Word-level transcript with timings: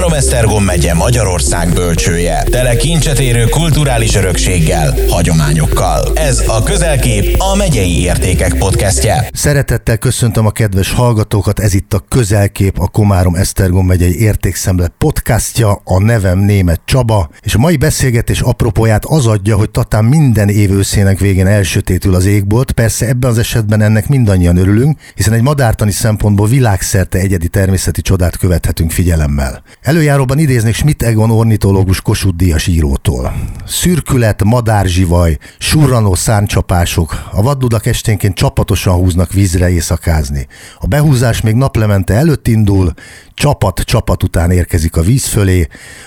Komárom-Esztergom 0.00 0.64
megye 0.64 0.94
Magyarország 0.94 1.72
bölcsője. 1.72 2.42
Tele 2.50 2.76
kincset 2.76 3.18
érő 3.18 3.44
kulturális 3.44 4.14
örökséggel, 4.14 4.94
hagyományokkal. 5.08 6.12
Ez 6.14 6.42
a 6.46 6.62
Közelkép 6.62 7.34
a 7.38 7.56
megyei 7.56 8.00
értékek 8.00 8.54
podcastje. 8.54 9.30
Szeretettel 9.32 9.96
köszöntöm 9.96 10.46
a 10.46 10.50
kedves 10.50 10.92
hallgatókat, 10.92 11.58
ez 11.58 11.74
itt 11.74 11.92
a 11.94 12.04
Közelkép, 12.08 12.78
a 12.78 12.88
Komárom-Esztergom 12.88 13.86
megyei 13.86 14.20
értékszemle 14.20 14.88
podcastja, 14.98 15.80
a 15.84 15.98
nevem 15.98 16.38
Német 16.38 16.80
Csaba, 16.84 17.30
és 17.42 17.54
a 17.54 17.58
mai 17.58 17.76
beszélgetés 17.76 18.40
apropóját 18.40 19.04
az 19.04 19.26
adja, 19.26 19.56
hogy 19.56 19.70
Tatán 19.70 20.04
minden 20.04 20.48
év 20.48 20.70
őszének 20.70 21.18
végén 21.18 21.46
elsötétül 21.46 22.14
az 22.14 22.26
égbolt, 22.26 22.72
persze 22.72 23.06
ebben 23.06 23.30
az 23.30 23.38
esetben 23.38 23.82
ennek 23.82 24.08
mindannyian 24.08 24.56
örülünk, 24.56 24.98
hiszen 25.14 25.32
egy 25.32 25.42
madártani 25.42 25.92
szempontból 25.92 26.48
világszerte 26.48 27.18
egyedi 27.18 27.48
természeti 27.48 28.02
csodát 28.02 28.36
követhetünk 28.36 28.90
figyelemmel. 28.90 29.62
Előjáróban 29.90 30.38
idéznék 30.38 30.74
Schmidt 30.74 31.02
Egon 31.02 31.30
ornitológus 31.30 32.00
Kossuth 32.00 32.36
Díjas 32.36 32.66
írótól. 32.66 33.32
Szürkület, 33.66 34.44
madárzsivaj, 34.44 35.38
surranó 35.58 36.14
száncsapások, 36.14 37.28
a 37.32 37.42
vadludak 37.42 37.86
esténként 37.86 38.34
csapatosan 38.34 38.94
húznak 38.94 39.32
vízre 39.32 39.70
éjszakázni. 39.70 40.46
A 40.78 40.86
behúzás 40.86 41.40
még 41.40 41.54
naplemente 41.54 42.14
előtt 42.14 42.48
indul, 42.48 42.92
csapat 43.34 43.80
csapat 43.80 44.22
után 44.22 44.50
érkezik 44.50 44.96
a 44.96 45.02
víz 45.02 45.26
fölé, 45.26 45.66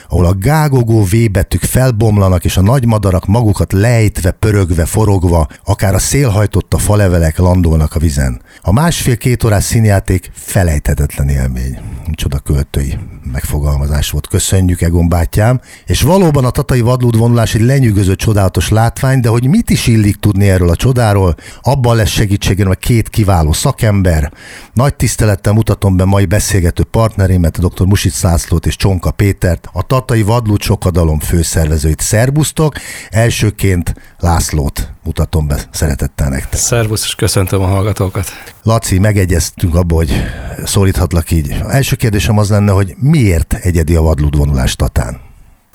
ahol 0.09 0.25
a 0.25 0.35
gágogó 0.39 1.03
V-betűk 1.03 1.63
felbomlanak, 1.63 2.45
és 2.45 2.57
a 2.57 2.61
nagy 2.61 2.85
madarak 2.85 3.25
magukat 3.25 3.73
lejtve, 3.73 4.31
pörögve, 4.31 4.85
forogva, 4.85 5.47
akár 5.65 5.93
a 5.93 5.99
szélhajtotta 5.99 6.77
falevelek 6.77 7.37
landolnak 7.37 7.95
a 7.95 7.99
vizen. 7.99 8.41
A 8.61 8.71
másfél-két 8.71 9.43
órás 9.43 9.63
színjáték 9.63 10.29
felejthetetlen 10.33 11.29
élmény. 11.29 11.79
Csoda 12.11 12.39
költői 12.39 12.97
megfogalmazás 13.31 13.71
volt. 14.11 14.27
Köszönjük, 14.27 14.81
Egon 14.81 15.09
bátyám. 15.09 15.61
És 15.85 16.01
valóban 16.01 16.45
a 16.45 16.49
tatai 16.49 16.81
vadlúd 16.81 17.17
vonulás 17.17 17.55
egy 17.55 17.61
lenyűgöző, 17.61 18.15
csodálatos 18.15 18.69
látvány, 18.69 19.19
de 19.19 19.29
hogy 19.29 19.47
mit 19.47 19.69
is 19.69 19.87
illik 19.87 20.15
tudni 20.15 20.49
erről 20.49 20.69
a 20.69 20.75
csodáról, 20.75 21.35
abban 21.61 21.95
lesz 21.95 22.09
segítségem 22.09 22.69
a 22.69 22.73
két 22.73 23.09
kiváló 23.09 23.53
szakember. 23.53 24.31
Nagy 24.73 24.95
tisztelettel 24.95 25.53
mutatom 25.53 25.97
be 25.97 26.05
mai 26.05 26.25
beszélgető 26.25 26.83
partnerémet, 26.83 27.59
dr. 27.59 27.85
Music 27.85 28.13
Szászlót 28.13 28.65
és 28.65 28.75
Csonka 28.75 29.11
Pétert, 29.11 29.69
a 29.73 29.81
tatai 29.81 30.21
vadlúd 30.21 30.61
sokadalom 30.61 31.19
főszervezőit. 31.19 32.01
Szerbusztok! 32.01 32.75
Elsőként 33.09 33.93
Lászlót 34.19 34.91
mutatom 35.03 35.47
be 35.47 35.57
szeretettel 35.71 36.29
nektek. 36.29 36.59
Szervusz, 36.59 37.03
és 37.03 37.15
köszöntöm 37.15 37.61
a 37.61 37.65
hallgatókat. 37.65 38.27
Laci, 38.63 38.99
megegyeztünk 38.99 39.75
abba, 39.75 39.95
hogy 39.95 40.23
szólíthatlak 40.65 41.31
így. 41.31 41.55
A 41.63 41.73
első 41.73 41.95
kérdésem 41.95 42.37
az 42.37 42.49
lenne, 42.49 42.71
hogy 42.71 42.95
miért 42.99 43.53
egyedi 43.53 43.95
a 43.95 44.01
vadlúd 44.01 44.37
vonulás 44.37 44.75
Tatán? 44.75 45.19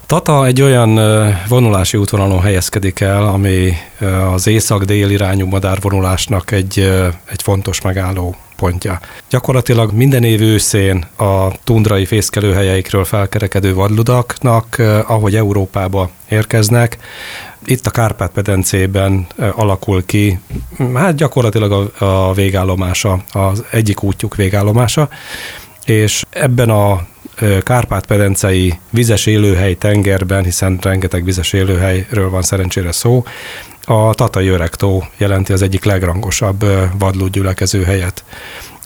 Tata 0.07 0.47
egy 0.47 0.63
olyan 0.63 1.01
vonulási 1.49 1.97
útvonalon 1.97 2.41
helyezkedik 2.41 3.01
el, 3.01 3.27
ami 3.27 3.73
az 4.35 4.47
észak-dél 4.47 5.11
irányú 5.11 5.47
madárvonulásnak 5.47 6.51
egy, 6.51 6.79
egy 7.25 7.43
fontos 7.43 7.81
megálló 7.81 8.37
pontja. 8.59 9.01
Gyakorlatilag 9.31 9.93
minden 9.93 10.25
év 10.25 10.41
őszén 10.41 11.07
a 11.17 11.49
tundrai 11.65 12.07
fészkelőhelyeikről 12.07 13.05
felkerekedő 13.05 13.75
vadludaknak, 13.75 14.77
ahogy 15.07 15.35
Európába 15.37 16.11
érkeznek, 16.29 16.99
itt 17.65 17.87
a 17.87 17.91
Kárpát-medencében 17.91 19.27
alakul 19.37 20.07
ki, 20.07 20.39
hát 20.95 21.15
gyakorlatilag 21.15 21.73
a, 21.73 22.05
a 22.05 22.33
végállomása, 22.33 23.23
az 23.33 23.65
egyik 23.71 24.03
útjuk 24.03 24.37
végállomása, 24.37 25.09
és 25.85 26.23
ebben 26.31 26.71
a 26.71 27.07
Kárpát-medencei 27.63 28.79
vizes 28.91 29.27
élőhely 29.27 29.75
tengerben, 29.75 30.45
hiszen 30.45 30.79
rengeteg 30.83 31.25
vizes 31.25 31.53
élőhelyről 31.53 32.31
van 32.31 32.43
szerencsére 32.43 32.93
szó, 32.93 33.25
a 33.85 34.15
Tatai 34.15 34.49
Öregtó 34.49 35.05
jelenti 35.17 35.53
az 35.53 35.63
egyik 35.63 35.85
legrangosabb 35.85 36.65
vadlógyülekező 36.99 37.83
helyet. 37.83 38.25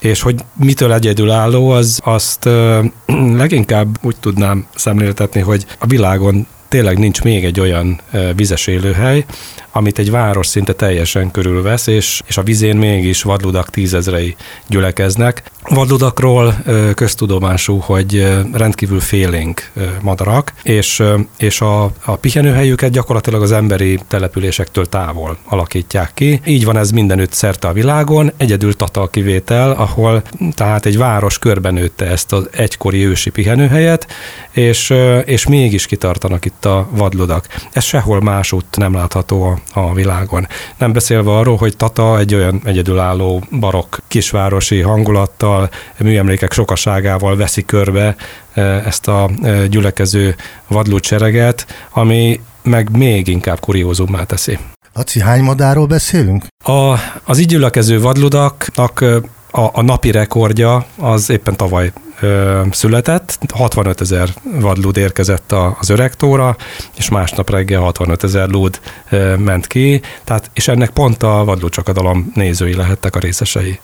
És 0.01 0.21
hogy 0.21 0.41
mitől 0.55 0.93
egyedülálló, 0.93 1.71
az 1.71 2.01
azt 2.05 2.49
leginkább 3.43 3.99
úgy 4.03 4.17
tudnám 4.21 4.67
szemléltetni, 4.75 5.41
hogy 5.41 5.67
a 5.79 5.87
világon 5.87 6.47
tényleg 6.73 6.99
nincs 6.99 7.23
még 7.23 7.45
egy 7.45 7.61
olyan 7.61 8.01
vizes 8.37 8.67
élőhely, 8.67 9.25
amit 9.73 9.99
egy 9.99 10.11
város 10.11 10.47
szinte 10.47 10.73
teljesen 10.73 11.31
körülvesz, 11.31 11.87
és, 11.87 12.21
és 12.27 12.37
a 12.37 12.43
vizén 12.43 12.77
mégis 12.77 13.23
vadludak 13.23 13.71
tízezrei 13.71 14.37
gyülekeznek. 14.67 15.43
Vadludakról 15.63 16.57
köztudomású, 16.95 17.79
hogy 17.79 18.27
rendkívül 18.53 19.01
félénk 19.01 19.71
madarak, 20.01 20.53
és, 20.63 21.03
és 21.39 21.61
a, 21.61 21.83
a 22.05 22.17
pihenőhelyüket 22.17 22.91
gyakorlatilag 22.91 23.43
az 23.43 23.53
emberi 23.53 23.99
településektől 24.09 24.87
távol 24.87 25.39
alakítják 25.45 26.11
ki. 26.15 26.41
Így 26.47 26.65
van 26.65 26.77
ez 26.77 26.91
mindenütt 26.91 27.33
szerte 27.33 27.69
a 27.69 27.73
világon, 27.73 28.33
egyedül 28.37 28.75
Tata 28.75 29.07
kivétel, 29.07 29.71
ahol 29.71 30.23
tehát 30.55 30.87
egy 30.87 30.97
város 30.97 31.39
körbenőtte 31.39 32.07
ezt 32.07 32.33
az 32.33 32.49
egykori 32.51 33.07
ősi 33.07 33.31
pihenőhelyet, 33.31 34.07
és, 34.51 34.95
és 35.25 35.47
mégis 35.47 35.87
kitartanak 35.87 36.45
itt 36.45 36.62
a 36.65 36.89
vadludak. 36.91 37.47
Ez 37.73 37.85
sehol 37.85 38.21
másút 38.21 38.65
nem 38.77 38.95
látható 38.95 39.43
a, 39.43 39.81
a 39.81 39.95
világon. 39.95 40.49
Nem 40.79 40.93
beszélve 40.93 41.31
arról, 41.31 41.57
hogy 41.57 41.77
Tata 41.77 42.19
egy 42.19 42.35
olyan 42.35 42.61
egyedülálló 42.65 43.43
barokk 43.61 43.97
kisvárosi 44.09 44.81
hangulattal, 44.81 45.71
műemlékek 45.99 46.53
sokaságával 46.53 47.37
veszi 47.37 47.65
körbe 47.65 48.17
e, 48.55 48.61
ezt 48.63 49.09
a 49.09 49.31
e, 49.43 49.67
gyülekező 49.67 50.37
vadlúcsereget, 50.67 51.67
ami 51.91 52.41
meg 52.63 52.97
még 52.97 53.29
inkább 53.29 53.61
kuriózummá 53.61 54.25
teszi. 54.25 54.59
Laci, 54.95 55.21
hány 55.21 55.43
madárról 55.43 55.87
beszélünk? 55.87 56.47
A, 56.65 56.95
az 57.25 57.39
így 57.39 57.47
gyülekező 57.47 58.01
vadludaknak 58.01 59.01
e, 59.01 59.15
a, 59.53 59.71
a 59.73 59.83
napi 59.83 60.11
rekordja 60.11 60.87
az 60.97 61.31
éppen 61.31 61.57
tavaly 61.57 61.93
született, 62.71 63.39
65 63.55 64.01
ezer 64.01 64.29
vadlúd 64.43 64.97
érkezett 64.97 65.53
az 65.53 65.89
öregtóra, 65.89 66.57
és 66.97 67.09
másnap 67.09 67.51
reggel 67.51 67.81
65 67.81 68.25
ezer 68.25 68.49
lúd 68.49 68.81
ö, 69.11 69.37
ment 69.37 69.67
ki, 69.67 70.01
tehát, 70.25 70.51
és 70.55 70.69
ennek 70.69 70.91
pont 70.91 71.23
a 71.23 71.45
vadlúcsakadalom 71.45 72.33
nézői 72.35 72.75
lehettek 72.75 73.17
a 73.17 73.19
részesei. 73.19 73.81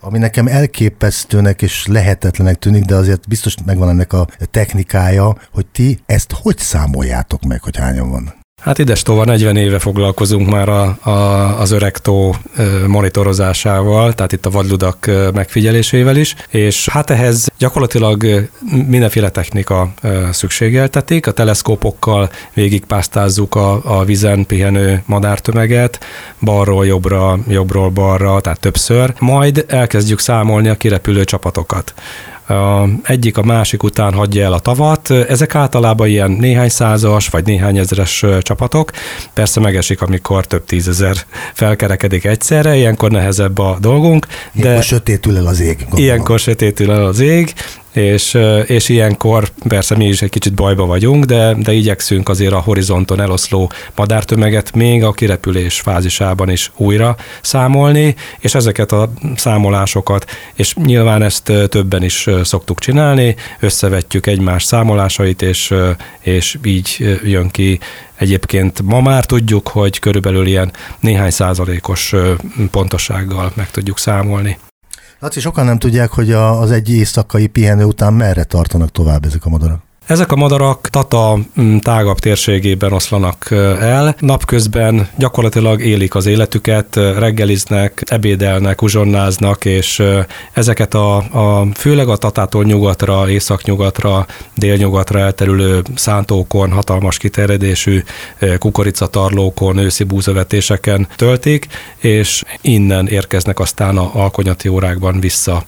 Ami 0.00 0.18
nekem 0.18 0.46
elképesztőnek 0.46 1.62
és 1.62 1.86
lehetetlenek 1.86 2.58
tűnik, 2.58 2.84
de 2.84 2.94
azért 2.94 3.28
biztos 3.28 3.54
megvan 3.64 3.88
ennek 3.88 4.12
a 4.12 4.26
technikája, 4.50 5.36
hogy 5.52 5.66
ti 5.66 5.98
ezt 6.06 6.32
hogy 6.42 6.58
számoljátok 6.58 7.42
meg, 7.42 7.62
hogy 7.62 7.76
hányan 7.76 8.10
van? 8.10 8.37
Hát 8.58 8.78
ides 8.78 9.02
tova 9.02 9.24
40 9.24 9.56
éve 9.56 9.78
foglalkozunk 9.78 10.50
már 10.50 10.68
a, 10.68 10.98
a, 11.10 11.60
az 11.60 11.70
öregtó 11.70 12.36
monitorozásával, 12.86 14.12
tehát 14.12 14.32
itt 14.32 14.46
a 14.46 14.50
vadludak 14.50 15.10
megfigyelésével 15.34 16.16
is, 16.16 16.34
és 16.48 16.88
hát 16.88 17.10
ehhez 17.10 17.46
gyakorlatilag 17.58 18.48
mindenféle 18.86 19.30
technika 19.30 19.92
szükségeltetik, 20.30 21.26
a 21.26 21.32
teleszkópokkal 21.32 22.30
végigpásztázzuk 22.54 23.54
a, 23.54 23.98
a 23.98 24.04
vizen 24.04 24.46
pihenő 24.46 25.02
madártömeget, 25.06 26.04
balról 26.40 26.86
jobbra, 26.86 27.38
jobbról 27.48 27.90
balra, 27.90 28.40
tehát 28.40 28.60
többször, 28.60 29.14
majd 29.18 29.64
elkezdjük 29.68 30.20
számolni 30.20 30.68
a 30.68 30.76
kirepülő 30.76 31.24
csapatokat 31.24 31.94
egyik 33.02 33.36
a 33.36 33.42
másik 33.42 33.82
után 33.82 34.12
hagyja 34.12 34.44
el 34.44 34.52
a 34.52 34.58
tavat. 34.58 35.10
Ezek 35.10 35.54
általában 35.54 36.08
ilyen 36.08 36.30
néhány 36.30 36.68
százas 36.68 37.28
vagy 37.28 37.44
néhány 37.44 37.78
ezeres 37.78 38.24
csapatok. 38.40 38.90
Persze 39.34 39.60
megesik, 39.60 40.02
amikor 40.02 40.46
több 40.46 40.64
tízezer 40.64 41.16
felkerekedik 41.54 42.24
egyszerre, 42.24 42.76
ilyenkor 42.76 43.10
nehezebb 43.10 43.58
a 43.58 43.76
dolgunk. 43.80 44.26
De 44.52 44.62
ilyenkor 44.62 44.82
sötétül 44.82 45.36
el 45.36 45.46
az 45.46 45.60
ég. 45.60 45.76
Gondolom. 45.76 46.04
Ilyenkor 46.04 46.38
sötétül 46.38 46.90
el 46.90 47.04
az 47.04 47.20
ég, 47.20 47.54
és, 47.92 48.38
és 48.66 48.88
ilyenkor 48.88 49.48
persze 49.68 49.96
mi 49.96 50.06
is 50.06 50.22
egy 50.22 50.30
kicsit 50.30 50.54
bajba 50.54 50.86
vagyunk, 50.86 51.24
de, 51.24 51.54
de 51.54 51.72
igyekszünk 51.72 52.28
azért 52.28 52.52
a 52.52 52.58
horizonton 52.58 53.20
eloszló 53.20 53.70
madártömeget 53.94 54.74
még 54.74 55.04
a 55.04 55.12
kirepülés 55.12 55.80
fázisában 55.80 56.50
is 56.50 56.70
újra 56.76 57.16
számolni, 57.42 58.14
és 58.38 58.54
ezeket 58.54 58.92
a 58.92 59.10
számolásokat, 59.36 60.30
és 60.54 60.74
nyilván 60.74 61.22
ezt 61.22 61.52
többen 61.68 62.02
is 62.02 62.28
szoktuk 62.42 62.80
csinálni, 62.80 63.34
összevetjük 63.60 64.26
egymás 64.26 64.64
számolásait, 64.64 65.42
és, 65.42 65.74
és 66.20 66.58
így 66.64 67.18
jön 67.24 67.48
ki 67.48 67.78
Egyébként 68.18 68.82
ma 68.82 69.00
már 69.00 69.24
tudjuk, 69.24 69.68
hogy 69.68 69.98
körülbelül 69.98 70.46
ilyen 70.46 70.72
néhány 71.00 71.30
százalékos 71.30 72.14
pontossággal 72.70 73.52
meg 73.54 73.70
tudjuk 73.70 73.98
számolni. 73.98 74.58
Laci, 75.20 75.40
sokan 75.40 75.64
nem 75.64 75.78
tudják, 75.78 76.10
hogy 76.10 76.32
az 76.32 76.70
egy 76.70 76.90
éjszakai 76.90 77.46
pihenő 77.46 77.84
után 77.84 78.12
merre 78.12 78.44
tartanak 78.44 78.90
tovább 78.90 79.24
ezek 79.24 79.44
a 79.44 79.48
madarak. 79.48 79.87
Ezek 80.08 80.32
a 80.32 80.36
madarak 80.36 80.88
Tata 80.88 81.38
mm, 81.60 81.76
tágabb 81.76 82.18
térségében 82.18 82.92
oszlanak 82.92 83.50
el. 83.80 84.16
Napközben 84.18 85.08
gyakorlatilag 85.16 85.80
élik 85.80 86.14
az 86.14 86.26
életüket, 86.26 86.96
reggeliznek, 86.96 88.02
ebédelnek, 88.06 88.82
uzsonnáznak, 88.82 89.64
és 89.64 90.02
ezeket 90.52 90.94
a, 90.94 91.16
a 91.16 91.66
főleg 91.74 92.08
a 92.08 92.16
Tatától 92.16 92.64
nyugatra, 92.64 93.30
északnyugatra, 93.30 94.26
délnyugatra 94.56 95.18
elterülő 95.18 95.82
szántókon, 95.94 96.72
hatalmas 96.72 97.18
kiterjedésű 97.18 98.02
kukoricatarlókon, 98.58 99.76
őszi 99.76 100.04
búzavetéseken 100.04 101.08
töltik, 101.16 101.66
és 101.96 102.42
innen 102.60 103.08
érkeznek 103.08 103.58
aztán 103.58 103.96
a 103.96 104.10
alkonyati 104.14 104.68
órákban 104.68 105.20
vissza 105.20 105.64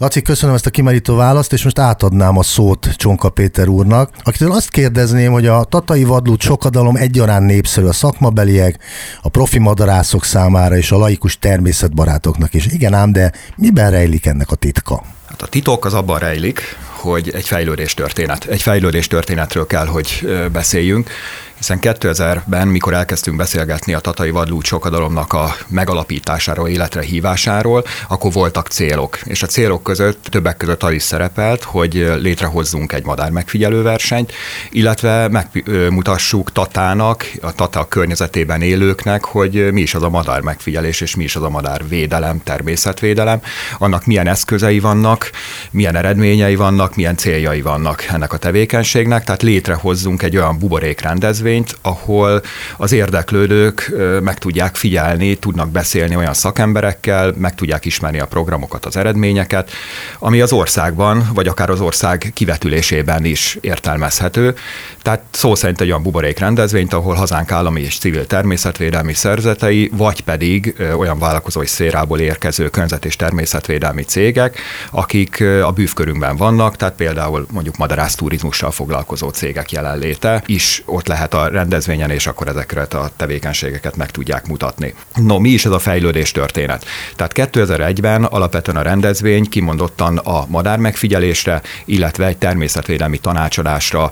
Laci, 0.00 0.22
köszönöm 0.22 0.54
ezt 0.54 0.66
a 0.66 0.70
kimerítő 0.70 1.12
választ, 1.12 1.52
és 1.52 1.64
most 1.64 1.78
átadnám 1.78 2.38
a 2.38 2.42
szót 2.42 2.88
Csonka 2.96 3.30
Péter 3.30 3.68
úrnak, 3.68 4.10
akitől 4.22 4.52
azt 4.52 4.70
kérdezném, 4.70 5.32
hogy 5.32 5.46
a 5.46 5.64
tatai 5.64 6.04
vadlút 6.04 6.40
sokadalom 6.40 6.96
egyaránt 6.96 7.46
népszerű 7.46 7.86
a 7.86 7.92
szakmabeliek, 7.92 8.78
a 9.22 9.28
profi 9.28 9.58
madarászok 9.58 10.24
számára 10.24 10.76
és 10.76 10.90
a 10.90 10.98
laikus 10.98 11.38
természetbarátoknak 11.38 12.54
is. 12.54 12.66
Igen 12.66 12.94
ám, 12.94 13.12
de 13.12 13.32
miben 13.56 13.90
rejlik 13.90 14.26
ennek 14.26 14.50
a 14.50 14.54
titka? 14.54 15.02
Hát 15.28 15.42
a 15.42 15.46
titok 15.46 15.84
az 15.84 15.94
abban 15.94 16.18
rejlik, 16.18 16.60
hogy 16.86 17.30
egy 17.34 17.46
fejlődés 17.46 17.94
történet. 17.94 18.44
Egy 18.44 18.62
fejlődés 18.62 19.06
történetről 19.06 19.66
kell, 19.66 19.86
hogy 19.86 20.28
beszéljünk 20.52 21.10
hiszen 21.58 21.78
2000-ben, 21.82 22.68
mikor 22.68 22.94
elkezdtünk 22.94 23.36
beszélgetni 23.36 23.94
a 23.94 23.98
Tatai 23.98 24.30
Vadlút 24.30 24.64
sokadalomnak 24.64 25.32
a 25.32 25.54
megalapításáról, 25.68 26.68
életre 26.68 27.02
hívásáról, 27.02 27.84
akkor 28.08 28.32
voltak 28.32 28.68
célok, 28.68 29.18
és 29.24 29.42
a 29.42 29.46
célok 29.46 29.82
között 29.82 30.24
többek 30.24 30.56
között 30.56 30.82
az 30.82 30.92
is 30.92 31.02
szerepelt, 31.02 31.62
hogy 31.62 31.92
létrehozzunk 32.20 32.92
egy 32.92 33.04
madár 33.04 33.30
megfigyelő 33.30 33.82
versenyt, 33.82 34.32
illetve 34.70 35.28
megmutassuk 35.28 36.52
Tatának, 36.52 37.30
a 37.40 37.52
Tata 37.52 37.88
környezetében 37.88 38.62
élőknek, 38.62 39.24
hogy 39.24 39.72
mi 39.72 39.80
is 39.80 39.94
az 39.94 40.02
a 40.02 40.08
madár 40.08 40.40
megfigyelés, 40.40 41.00
és 41.00 41.16
mi 41.16 41.24
is 41.24 41.36
az 41.36 41.42
a 41.42 41.50
madár 41.50 41.88
védelem, 41.88 42.40
természetvédelem, 42.44 43.40
annak 43.78 44.06
milyen 44.06 44.26
eszközei 44.26 44.80
vannak, 44.80 45.30
milyen 45.70 45.96
eredményei 45.96 46.56
vannak, 46.56 46.96
milyen 46.96 47.16
céljai 47.16 47.62
vannak 47.62 48.06
ennek 48.12 48.32
a 48.32 48.36
tevékenységnek, 48.36 49.24
tehát 49.24 49.42
létrehozzunk 49.42 50.22
egy 50.22 50.36
olyan 50.36 50.58
buborék 50.58 51.00
rendezvényt, 51.00 51.46
rendezvényt, 51.48 51.78
ahol 51.82 52.42
az 52.76 52.92
érdeklődők 52.92 53.92
meg 54.22 54.38
tudják 54.38 54.76
figyelni, 54.76 55.34
tudnak 55.34 55.70
beszélni 55.70 56.16
olyan 56.16 56.34
szakemberekkel, 56.34 57.34
meg 57.36 57.54
tudják 57.54 57.84
ismerni 57.84 58.20
a 58.20 58.26
programokat, 58.26 58.84
az 58.84 58.96
eredményeket, 58.96 59.70
ami 60.18 60.40
az 60.40 60.52
országban, 60.52 61.30
vagy 61.34 61.46
akár 61.46 61.70
az 61.70 61.80
ország 61.80 62.30
kivetülésében 62.34 63.24
is 63.24 63.58
értelmezhető. 63.60 64.54
Tehát 65.02 65.22
szó 65.30 65.54
szerint 65.54 65.80
egy 65.80 65.88
olyan 65.88 66.02
buborék 66.02 66.38
rendezvényt, 66.38 66.92
ahol 66.92 67.14
hazánk 67.14 67.52
állami 67.52 67.80
és 67.80 67.98
civil 67.98 68.26
természetvédelmi 68.26 69.14
szerzetei, 69.14 69.90
vagy 69.92 70.20
pedig 70.20 70.74
olyan 70.96 71.18
vállalkozói 71.18 71.66
szérából 71.66 72.20
érkező 72.20 72.68
környezet- 72.68 73.04
és 73.04 73.16
természetvédelmi 73.16 74.02
cégek, 74.02 74.60
akik 74.90 75.44
a 75.62 75.70
bűvkörünkben 75.70 76.36
vannak, 76.36 76.76
tehát 76.76 76.94
például 76.94 77.46
mondjuk 77.52 77.76
madarász 77.76 78.14
turizmussal 78.14 78.70
foglalkozó 78.70 79.28
cégek 79.28 79.72
jelenléte 79.72 80.42
is 80.46 80.82
ott 80.86 81.06
lehet 81.06 81.34
a 81.38 81.48
rendezvényen, 81.48 82.10
és 82.10 82.26
akkor 82.26 82.48
ezeket 82.48 82.94
a 82.94 83.10
tevékenységeket 83.16 83.96
meg 83.96 84.10
tudják 84.10 84.46
mutatni. 84.46 84.94
No, 85.14 85.38
mi 85.38 85.48
is 85.48 85.64
ez 85.64 85.70
a 85.72 85.78
fejlődés 85.78 86.30
történet? 86.30 86.84
Tehát 87.16 87.32
2001-ben 87.34 88.24
alapvetően 88.24 88.76
a 88.76 88.82
rendezvény 88.82 89.48
kimondottan 89.48 90.16
a 90.16 90.46
madár 90.48 90.78
megfigyelésre, 90.78 91.62
illetve 91.84 92.26
egy 92.26 92.38
természetvédelmi 92.38 93.18
tanácsadásra, 93.18 94.10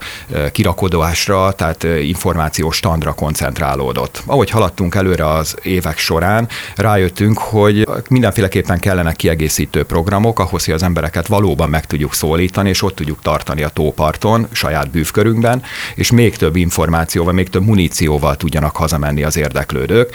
kirakodásra, 0.52 1.52
tehát 1.52 1.82
információs 1.82 2.76
standra 2.76 3.12
koncentrálódott. 3.12 4.23
Ahogy 4.26 4.50
haladtunk 4.50 4.94
előre 4.94 5.28
az 5.28 5.56
évek 5.62 5.99
során, 5.99 6.49
rájöttünk, 6.76 7.38
hogy 7.38 7.88
mindenféleképpen 8.08 8.78
kellene 8.78 9.12
kiegészítő 9.12 9.84
programok, 9.84 10.38
ahhoz, 10.38 10.64
hogy 10.64 10.75
az 10.75 10.82
embereket 10.82 11.26
valóban 11.26 11.69
meg 11.69 11.84
tudjuk 11.87 12.14
szólítani, 12.14 12.69
és 12.69 12.82
ott 12.82 12.94
tudjuk 12.94 13.23
tartani 13.23 13.62
a 13.62 13.69
tóparton, 13.69 14.46
saját 14.52 14.90
bűvkörünkben, 14.90 15.62
és 15.94 16.11
még 16.11 16.37
több 16.37 16.56
információ 16.56 17.15
információval, 17.16 17.32
még 17.32 17.48
több 17.48 17.64
munícióval 17.64 18.36
tudjanak 18.36 18.76
hazamenni 18.76 19.22
az 19.22 19.36
érdeklődők, 19.36 20.14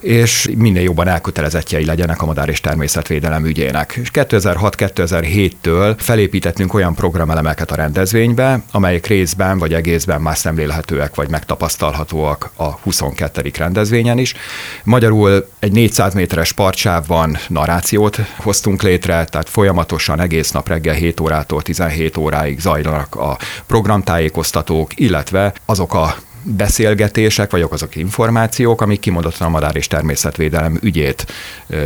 és 0.00 0.50
minél 0.56 0.82
jobban 0.82 1.08
elkötelezettjei 1.08 1.84
legyenek 1.84 2.22
a 2.22 2.26
madár 2.26 2.48
és 2.48 2.60
természetvédelem 2.60 3.46
ügyének. 3.46 3.98
És 4.02 4.10
2006-2007-től 4.12 5.94
felépítettünk 5.98 6.74
olyan 6.74 6.94
programelemeket 6.94 7.70
a 7.70 7.74
rendezvénybe, 7.74 8.62
amelyek 8.70 9.06
részben 9.06 9.58
vagy 9.58 9.74
egészben 9.74 10.20
már 10.20 10.36
szemlélhetőek 10.36 11.14
vagy 11.14 11.28
megtapasztalhatóak 11.28 12.50
a 12.56 12.70
22. 12.70 13.50
rendezvényen 13.58 14.18
is. 14.18 14.34
Magyarul 14.84 15.48
egy 15.58 15.72
400 15.72 16.14
méteres 16.14 16.52
partsávban 16.52 17.38
narrációt 17.48 18.18
hoztunk 18.36 18.82
létre, 18.82 19.24
tehát 19.24 19.48
folyamatosan 19.48 20.20
egész 20.20 20.50
nap 20.50 20.68
reggel 20.68 20.94
7 20.94 21.20
órától 21.20 21.62
17 21.62 22.16
óráig 22.16 22.60
zajlanak 22.60 23.14
a 23.14 23.38
programtájékoztatók, 23.66 25.00
illetve 25.00 25.52
azok 25.66 25.94
a 25.94 26.14
beszélgetések, 26.42 27.50
vagy 27.50 27.66
azok 27.70 27.96
információk, 27.96 28.80
amik 28.80 29.00
kimondottan 29.00 29.46
a 29.46 29.50
madár 29.50 29.76
és 29.76 29.86
természetvédelem 29.86 30.78
ügyét 30.82 31.26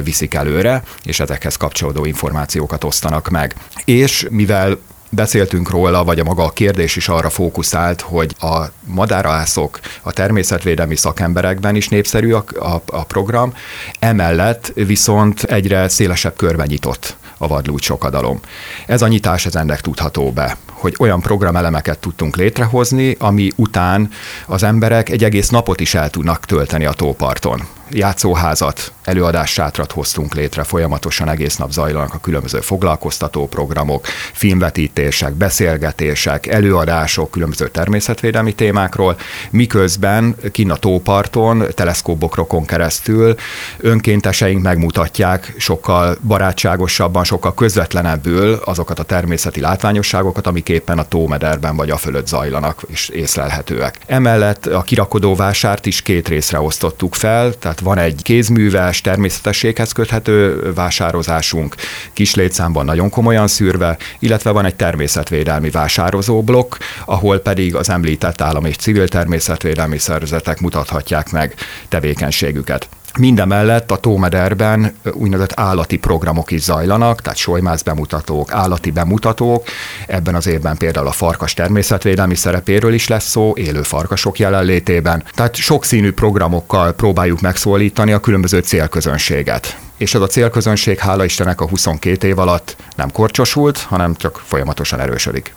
viszik 0.05 0.35
előre, 0.35 0.83
és 1.05 1.21
ezekhez 1.21 1.57
kapcsolódó 1.57 2.05
információkat 2.05 2.85
osztanak 2.85 3.29
meg. 3.29 3.55
És 3.85 4.27
mivel 4.31 4.79
beszéltünk 5.11 5.71
róla, 5.71 6.05
vagy 6.05 6.21
a 6.21 6.25
maga 6.25 6.45
a 6.45 6.51
kérdés 6.51 6.97
is 6.97 7.09
arra 7.09 7.31
fókuszált, 7.31 8.01
hogy 8.01 8.35
a 8.41 8.65
madárászok, 8.85 9.81
a 10.03 10.13
természetvédelmi 10.13 10.97
szakemberekben 10.97 11.75
is 11.75 11.89
népszerű 11.89 12.33
a, 12.33 12.45
a, 12.55 12.83
a 12.87 13.05
program, 13.05 13.55
emellett 13.99 14.73
viszont 14.75 15.43
egyre 15.43 15.89
szélesebb 15.89 16.37
körben 16.37 16.67
nyitott 16.67 17.17
a 17.39 17.47
vadlúgy 17.47 17.83
sokadalom. 17.83 18.41
Ez 18.87 19.03
a 19.03 19.09
nyitás 19.09 19.47
ez 19.47 19.55
ennek 19.55 19.81
tudható 19.81 20.33
be, 20.33 20.57
hogy 20.77 20.95
olyan 20.99 21.21
programelemeket 21.21 21.99
tudtunk 21.99 22.37
létrehozni, 22.37 23.17
ami 23.19 23.51
után 23.57 24.11
az 24.47 24.63
emberek 24.63 25.09
egy 25.09 25.25
egész 25.25 25.49
napot 25.49 25.81
is 25.81 25.95
el 25.95 26.11
tudnak 26.11 26.45
tölteni 26.45 26.85
a 26.85 26.93
tóparton 26.93 27.76
játszóházat, 27.91 28.93
előadássátrat 29.05 29.93
hoztunk 29.93 30.35
létre, 30.35 30.65
folyamatosan 30.65 31.29
egész 31.29 31.57
nap 31.57 31.71
zajlanak 31.71 32.15
a 32.15 32.19
különböző 32.19 32.61
foglalkoztató 32.61 33.47
programok, 33.47 34.07
filmvetítések, 34.33 35.33
beszélgetések, 35.33 36.47
előadások 36.47 37.31
különböző 37.31 37.69
természetvédelmi 37.69 38.53
témákról, 38.53 39.17
miközben 39.51 40.37
kinn 40.53 40.71
a 40.71 40.77
tóparton, 40.77 41.65
teleszkóbokrokon 41.75 42.65
keresztül 42.65 43.35
önkénteseink 43.79 44.63
megmutatják 44.63 45.55
sokkal 45.59 46.17
barátságosabban, 46.27 47.25
sokkal 47.25 47.55
közvetlenebbül 47.55 48.61
azokat 48.65 48.99
a 48.99 49.03
természeti 49.03 49.61
látványosságokat, 49.61 50.47
amik 50.47 50.69
éppen 50.69 50.99
a 50.99 51.09
tómederben 51.09 51.77
vagy 51.77 51.91
a 51.91 51.97
fölött 51.97 52.27
zajlanak 52.27 52.83
és 52.87 53.09
észlelhetőek. 53.09 53.99
Emellett 54.07 54.67
a 54.67 54.83
kirakodó 54.83 55.35
vásárt 55.35 55.87
is 55.87 56.03
két 56.03 56.29
részre 56.29 56.61
osztottuk 56.61 57.15
fel, 57.15 57.53
tehát 57.53 57.76
tehát 57.77 57.97
van 57.97 58.05
egy 58.05 58.23
kézműves, 58.23 59.01
természetességhez 59.01 59.93
köthető 59.93 60.63
vásározásunk, 60.75 61.75
kis 62.13 62.35
létszámban 62.35 62.85
nagyon 62.85 63.11
komolyan 63.11 63.47
szűrve, 63.47 63.97
illetve 64.19 64.51
van 64.51 64.65
egy 64.65 64.75
természetvédelmi 64.75 65.71
vásározó 65.71 66.43
blokk, 66.43 66.75
ahol 67.05 67.39
pedig 67.39 67.75
az 67.75 67.91
említett 67.91 68.41
állam 68.41 68.65
és 68.65 68.77
civil 68.77 69.09
természetvédelmi 69.09 69.99
szervezetek 69.99 70.61
mutathatják 70.61 71.31
meg 71.31 71.55
tevékenységüket. 71.89 72.89
Mindemellett 73.19 73.91
a 73.91 73.97
Tómederben 73.97 74.95
úgynevezett 75.13 75.59
állati 75.61 75.99
programok 75.99 76.51
is 76.51 76.63
zajlanak, 76.63 77.23
tehát 77.23 77.39
solymász 77.39 77.83
bemutatók, 77.83 78.53
állati 78.53 78.91
bemutatók. 78.91 79.65
Ebben 80.07 80.35
az 80.35 80.47
évben 80.47 80.77
például 80.77 81.07
a 81.07 81.13
farkas 81.13 81.55
természetvédelmi 81.55 82.35
szerepéről 82.35 82.93
is 82.93 83.09
lesz 83.09 83.29
szó, 83.29 83.53
élő 83.57 83.83
farkasok 83.83 84.39
jelenlétében. 84.39 85.25
Tehát 85.35 85.55
sokszínű 85.55 86.13
programokkal 86.13 86.93
próbáljuk 86.93 87.41
megszólítani 87.41 88.13
a 88.13 88.21
különböző 88.21 88.59
célközönséget 88.59 89.79
és 89.97 90.15
ez 90.15 90.21
a 90.21 90.27
célközönség, 90.27 90.99
hála 90.99 91.25
Istennek 91.25 91.61
a 91.61 91.69
22 91.69 92.27
év 92.27 92.39
alatt 92.39 92.77
nem 92.97 93.11
korcsosult, 93.11 93.79
hanem 93.79 94.15
csak 94.15 94.43
folyamatosan 94.45 95.01
erősödik. 95.01 95.55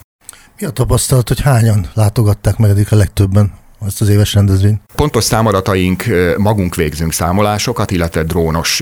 Mi 0.59 0.65
a 0.65 0.69
tapasztalat, 0.69 1.27
hogy 1.27 1.41
hányan 1.41 1.89
látogatták 1.93 2.57
meg 2.57 2.69
eddig 2.69 2.87
a 2.89 2.95
legtöbben? 2.95 3.53
Ezt 3.85 4.01
az 4.01 4.09
éves 4.09 4.33
rendezvényt? 4.33 4.81
Pontos 4.95 5.23
számadataink 5.23 6.03
magunk 6.37 6.75
végzünk 6.75 7.13
számolásokat, 7.13 7.91
illetve 7.91 8.23
drónos 8.23 8.81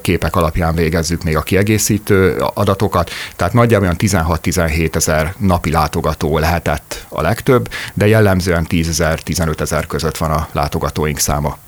képek 0.00 0.36
alapján 0.36 0.74
végezzük 0.74 1.24
még 1.24 1.36
a 1.36 1.42
kiegészítő 1.42 2.36
adatokat, 2.54 3.10
tehát 3.36 3.52
nagyjából 3.52 3.86
olyan 3.86 4.26
16-17 4.26 4.94
ezer 4.94 5.34
napi 5.38 5.70
látogató 5.70 6.38
lehetett 6.38 7.06
a 7.08 7.22
legtöbb, 7.22 7.68
de 7.94 8.06
jellemzően 8.06 8.64
10 8.64 8.88
ezer, 8.88 9.20
15 9.20 9.60
ezer 9.60 9.86
között 9.86 10.16
van 10.16 10.30
a 10.30 10.48
látogatóink 10.52 11.18
száma. 11.18 11.58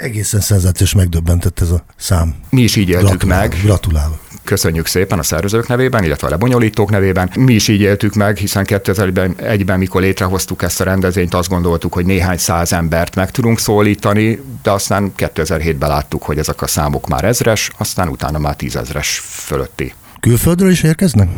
Egészen 0.00 0.40
szenzációs 0.40 0.94
megdöbbentett 0.94 1.60
ez 1.60 1.70
a 1.70 1.84
szám. 1.96 2.34
Mi 2.50 2.62
is 2.62 2.76
így 2.76 2.88
éltük 2.88 3.08
Gratulálok, 3.08 3.50
meg. 3.50 3.60
Gratulálok. 3.62 4.18
Köszönjük 4.44 4.86
szépen 4.86 5.18
a 5.18 5.22
szervezők 5.22 5.68
nevében, 5.68 6.04
illetve 6.04 6.26
a 6.26 6.30
lebonyolítók 6.30 6.90
nevében. 6.90 7.30
Mi 7.36 7.54
is 7.54 7.68
így 7.68 7.80
éltük 7.80 8.14
meg, 8.14 8.36
hiszen 8.36 8.64
2001-ben, 8.68 9.78
mikor 9.78 10.00
létrehoztuk 10.00 10.62
ezt 10.62 10.80
a 10.80 10.84
rendezvényt, 10.84 11.34
azt 11.34 11.48
gondoltuk, 11.48 11.92
hogy 11.92 12.06
néhány 12.06 12.36
száz 12.38 12.72
embert 12.72 13.14
meg 13.14 13.30
tudunk 13.30 13.58
szólítani, 13.58 14.42
de 14.62 14.70
aztán 14.70 15.12
2007-ben 15.16 15.88
láttuk, 15.88 16.22
hogy 16.22 16.38
ezek 16.38 16.62
a 16.62 16.66
számok 16.66 17.08
már 17.08 17.24
ezres, 17.24 17.70
aztán 17.78 18.08
utána 18.08 18.38
már 18.38 18.56
tízezres 18.56 19.18
fölötti. 19.18 19.94
Külföldről 20.20 20.70
is 20.70 20.82
érkeznek? 20.82 21.28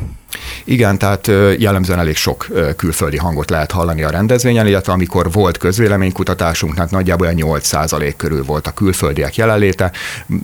Igen, 0.65 0.99
tehát 0.99 1.31
jellemzően 1.59 1.99
elég 1.99 2.17
sok 2.17 2.47
külföldi 2.77 3.17
hangot 3.17 3.51
lehet 3.51 3.71
hallani 3.71 4.03
a 4.03 4.11
rendezvényen, 4.11 4.67
illetve 4.67 4.93
amikor 4.93 5.31
volt 5.33 5.59
közvéleménykutatásunknak 5.59 6.91
nagyjából 6.91 7.29
8% 7.31 8.15
körül 8.17 8.45
volt 8.45 8.67
a 8.67 8.71
külföldiek 8.71 9.37
jelenléte. 9.37 9.93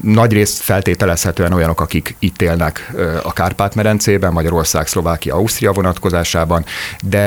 Nagyrészt 0.02 0.62
feltételezhetően 0.62 1.52
olyanok, 1.52 1.81
akik 1.81 2.16
itt 2.19 2.43
élnek 2.43 2.93
a 3.23 3.33
Kárpát-medencében, 3.33 4.33
Magyarország, 4.33 4.87
Szlovákia, 4.87 5.35
Ausztria 5.35 5.73
vonatkozásában, 5.73 6.64
de 7.02 7.25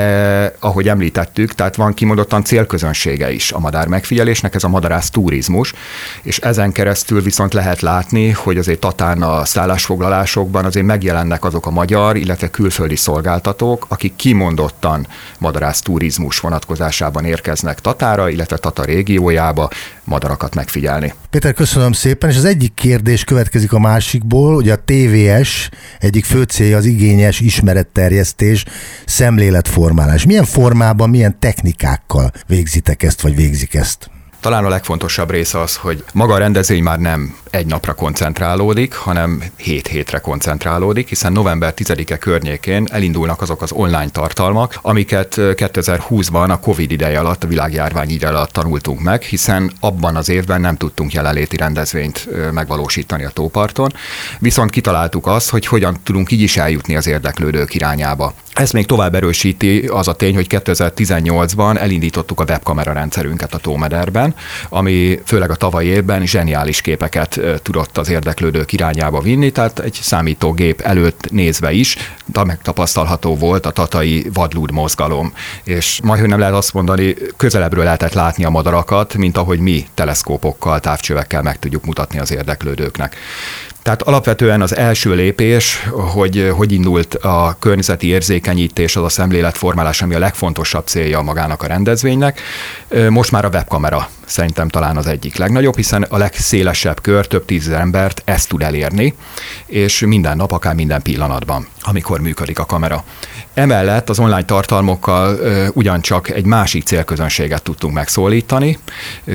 ahogy 0.58 0.88
említettük, 0.88 1.54
tehát 1.54 1.76
van 1.76 1.94
kimondottan 1.94 2.44
célközönsége 2.44 3.32
is 3.32 3.52
a 3.52 3.58
madár 3.58 3.86
megfigyelésnek, 3.86 4.54
ez 4.54 4.64
a 4.64 4.68
madarász 4.68 5.10
turizmus, 5.10 5.72
és 6.22 6.38
ezen 6.38 6.72
keresztül 6.72 7.22
viszont 7.22 7.54
lehet 7.54 7.80
látni, 7.80 8.30
hogy 8.30 8.58
azért 8.58 8.80
Tatán 8.80 9.22
a 9.22 9.44
szállásfoglalásokban 9.44 10.64
azért 10.64 10.86
megjelennek 10.86 11.44
azok 11.44 11.66
a 11.66 11.70
magyar, 11.70 12.16
illetve 12.16 12.49
külföldi 12.50 12.96
szolgáltatók, 12.96 13.86
akik 13.88 14.16
kimondottan 14.16 15.06
madarász 15.38 15.80
turizmus 15.80 16.38
vonatkozásában 16.38 17.24
érkeznek 17.24 17.80
Tatára, 17.80 18.28
illetve 18.28 18.56
Tata 18.56 18.84
régiójába 18.84 19.70
madarakat 20.04 20.54
megfigyelni. 20.54 21.14
Péter, 21.30 21.52
köszönöm 21.52 21.92
szépen, 21.92 22.30
és 22.30 22.36
az 22.36 22.44
egyik 22.44 22.74
kérdés 22.74 23.24
következik 23.24 23.72
a 23.72 23.78
másikból, 23.78 24.54
hogy 24.54 24.70
a 24.70 24.78
TVS 24.84 25.68
egyik 25.98 26.24
fő 26.24 26.42
célja 26.42 26.76
az 26.76 26.84
igényes 26.84 27.40
ismeretterjesztés, 27.40 28.64
szemléletformálás. 29.06 30.24
Milyen 30.24 30.44
formában, 30.44 31.10
milyen 31.10 31.38
technikákkal 31.38 32.30
végzitek 32.46 33.02
ezt, 33.02 33.20
vagy 33.20 33.36
végzik 33.36 33.74
ezt? 33.74 34.10
Talán 34.40 34.64
a 34.64 34.68
legfontosabb 34.68 35.30
része 35.30 35.60
az, 35.60 35.76
hogy 35.76 36.04
maga 36.12 36.34
a 36.34 36.38
rendezvény 36.38 36.82
már 36.82 36.98
nem 36.98 37.36
egy 37.50 37.66
napra 37.66 37.94
koncentrálódik, 37.94 38.94
hanem 38.94 39.42
hét 39.56 39.86
hétre 39.86 40.18
koncentrálódik, 40.18 41.08
hiszen 41.08 41.32
november 41.32 41.74
10-e 41.76 42.16
környékén 42.16 42.86
elindulnak 42.90 43.42
azok 43.42 43.62
az 43.62 43.72
online 43.72 44.08
tartalmak, 44.08 44.78
amiket 44.82 45.34
2020-ban 45.36 46.50
a 46.50 46.60
Covid 46.60 46.90
ideje 46.90 47.18
alatt, 47.18 47.44
a 47.44 47.46
világjárvány 47.46 48.10
ideje 48.10 48.32
alatt 48.32 48.50
tanultunk 48.50 49.00
meg, 49.00 49.22
hiszen 49.22 49.72
abban 49.80 50.16
az 50.16 50.28
évben 50.28 50.60
nem 50.60 50.76
tudtunk 50.76 51.12
jelenléti 51.12 51.56
rendezvényt 51.56 52.28
megvalósítani 52.52 53.24
a 53.24 53.30
tóparton, 53.30 53.92
viszont 54.38 54.70
kitaláltuk 54.70 55.26
azt, 55.26 55.50
hogy 55.50 55.66
hogyan 55.66 55.96
tudunk 56.04 56.30
így 56.30 56.40
is 56.40 56.56
eljutni 56.56 56.96
az 56.96 57.06
érdeklődők 57.06 57.74
irányába. 57.74 58.34
Ezt 58.52 58.72
még 58.72 58.86
tovább 58.86 59.14
erősíti 59.14 59.78
az 59.78 60.08
a 60.08 60.12
tény, 60.12 60.34
hogy 60.34 60.46
2018-ban 60.48 61.78
elindítottuk 61.78 62.40
a 62.40 62.44
webkamera 62.48 62.92
rendszerünket 62.92 63.54
a 63.54 63.58
Tómederben, 63.58 64.34
ami 64.68 65.20
főleg 65.24 65.50
a 65.50 65.54
tavalyi 65.54 65.88
évben 65.88 66.26
zseniális 66.26 66.80
képeket 66.80 67.39
tudott 67.62 67.98
az 67.98 68.10
érdeklődők 68.10 68.72
irányába 68.72 69.20
vinni, 69.20 69.50
tehát 69.50 69.78
egy 69.78 69.98
számítógép 70.02 70.80
előtt 70.80 71.30
nézve 71.30 71.72
is, 71.72 71.96
de 72.24 72.44
megtapasztalható 72.44 73.36
volt 73.36 73.66
a 73.66 73.70
tatai 73.70 74.26
vadlúd 74.32 74.70
mozgalom. 74.70 75.32
És 75.64 76.00
majd, 76.02 76.26
nem 76.26 76.38
lehet 76.38 76.54
azt 76.54 76.72
mondani, 76.72 77.14
közelebbről 77.36 77.84
lehetett 77.84 78.12
látni 78.12 78.44
a 78.44 78.50
madarakat, 78.50 79.14
mint 79.14 79.36
ahogy 79.36 79.58
mi 79.58 79.86
teleszkópokkal, 79.94 80.80
távcsövekkel 80.80 81.42
meg 81.42 81.58
tudjuk 81.58 81.84
mutatni 81.84 82.18
az 82.18 82.32
érdeklődőknek. 82.32 83.16
Tehát 83.82 84.02
alapvetően 84.02 84.60
az 84.62 84.76
első 84.76 85.14
lépés, 85.14 85.88
hogy 85.90 86.52
hogy 86.56 86.72
indult 86.72 87.14
a 87.14 87.56
környezeti 87.58 88.06
érzékenyítés, 88.06 88.96
az 88.96 89.04
a 89.04 89.08
szemléletformálás, 89.08 90.02
ami 90.02 90.14
a 90.14 90.18
legfontosabb 90.18 90.86
célja 90.86 91.20
magának 91.20 91.62
a 91.62 91.66
rendezvénynek. 91.66 92.40
Most 93.08 93.30
már 93.30 93.44
a 93.44 93.48
webkamera 93.48 94.08
szerintem 94.26 94.68
talán 94.68 94.96
az 94.96 95.06
egyik 95.06 95.36
legnagyobb, 95.36 95.76
hiszen 95.76 96.02
a 96.02 96.16
legszélesebb 96.16 97.00
kör, 97.00 97.26
több 97.26 97.44
tízezer 97.44 97.80
embert 97.80 98.22
ezt 98.24 98.48
tud 98.48 98.62
elérni, 98.62 99.14
és 99.66 100.00
minden 100.00 100.36
nap, 100.36 100.52
akár 100.52 100.74
minden 100.74 101.02
pillanatban, 101.02 101.66
amikor 101.82 102.20
működik 102.20 102.58
a 102.58 102.64
kamera. 102.64 103.04
Emellett 103.54 104.08
az 104.08 104.18
online 104.18 104.44
tartalmokkal 104.44 105.38
ugyancsak 105.72 106.30
egy 106.30 106.44
másik 106.44 106.84
célközönséget 106.84 107.62
tudtunk 107.62 107.94
megszólítani, 107.94 108.78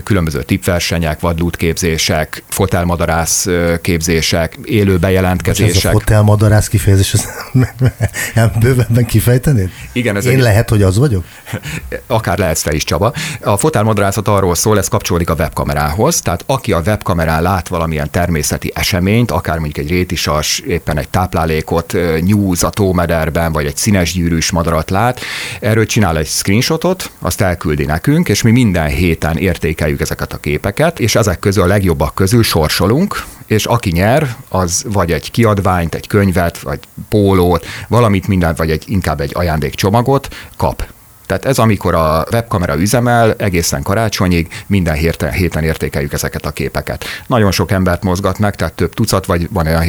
különböző 0.03 0.43
tipversenyek, 0.43 1.19
vadlútképzések, 1.19 2.43
fotelmadarász 2.49 3.47
képzések, 3.81 4.33
élő 4.63 4.97
bejelentkezések. 4.97 5.75
Ez 5.75 5.85
a 5.85 5.91
fotelmadarász 5.91 6.67
kifejezés, 6.67 7.13
ezt 7.13 8.59
bővebben 8.59 9.05
kifejtenéd? 9.05 9.69
Igen, 9.91 10.15
ez 10.15 10.25
Én 10.25 10.35
egy... 10.35 10.41
lehet, 10.41 10.69
hogy 10.69 10.81
az 10.81 10.97
vagyok? 10.97 11.23
Akár 12.07 12.37
lehetsz 12.37 12.61
te 12.61 12.73
is, 12.73 12.83
Csaba. 12.83 13.13
A 13.41 13.57
fotelmadarászat 13.57 14.27
arról 14.27 14.55
szól, 14.55 14.77
ez 14.77 14.87
kapcsolódik 14.87 15.29
a 15.29 15.33
webkamerához, 15.33 16.21
tehát 16.21 16.43
aki 16.45 16.71
a 16.73 16.81
webkamerán 16.85 17.41
lát 17.41 17.67
valamilyen 17.67 18.11
természeti 18.11 18.71
eseményt, 18.75 19.31
akár 19.31 19.57
mondjuk 19.57 19.85
egy 19.85 19.91
rétisas, 19.91 20.59
éppen 20.59 20.97
egy 20.97 21.09
táplálékot 21.09 21.95
nyúz 22.19 22.63
a 22.63 22.69
tómederben, 22.69 23.51
vagy 23.51 23.65
egy 23.65 23.77
színes 23.77 24.13
gyűrűs 24.13 24.51
madarat 24.51 24.89
lát, 24.89 25.19
erről 25.59 25.85
csinál 25.85 26.17
egy 26.17 26.27
screenshotot, 26.27 27.11
azt 27.19 27.41
elküldi 27.41 27.85
nekünk, 27.85 28.29
és 28.29 28.41
mi 28.41 28.51
minden 28.51 28.87
héten 28.87 29.37
értékeljük 29.37 30.01
ezeket 30.01 30.33
a 30.33 30.37
képeket, 30.37 30.99
és 30.99 31.15
ezek 31.15 31.39
közül 31.39 31.63
a 31.63 31.67
legjobbak 31.67 32.15
közül 32.15 32.43
sorsolunk, 32.43 33.23
és 33.45 33.65
aki 33.65 33.91
nyer, 33.91 34.35
az 34.49 34.85
vagy 34.87 35.11
egy 35.11 35.31
kiadványt, 35.31 35.95
egy 35.95 36.07
könyvet, 36.07 36.59
vagy 36.59 36.79
pólót, 37.09 37.65
valamit 37.87 38.27
mindent, 38.27 38.57
vagy 38.57 38.71
egy, 38.71 38.83
inkább 38.87 39.21
egy 39.21 39.31
ajándékcsomagot 39.33 40.35
kap. 40.57 40.93
Tehát 41.25 41.46
ez 41.46 41.58
amikor 41.58 41.96
a 41.96 42.25
webkamera 42.32 42.75
üzemel, 42.75 43.34
egészen 43.38 43.82
karácsonyig, 43.82 44.48
minden 44.67 44.96
héten, 44.96 45.32
héten 45.32 45.63
értékeljük 45.63 46.13
ezeket 46.13 46.46
a 46.46 46.51
képeket. 46.51 47.05
Nagyon 47.27 47.51
sok 47.51 47.72
embert 47.72 48.03
mozgat 48.03 48.39
meg, 48.39 48.55
tehát 48.55 48.74
több 48.74 48.94
tucat, 48.94 49.25
vagy 49.25 49.48
van 49.51 49.67
olyan 49.67 49.86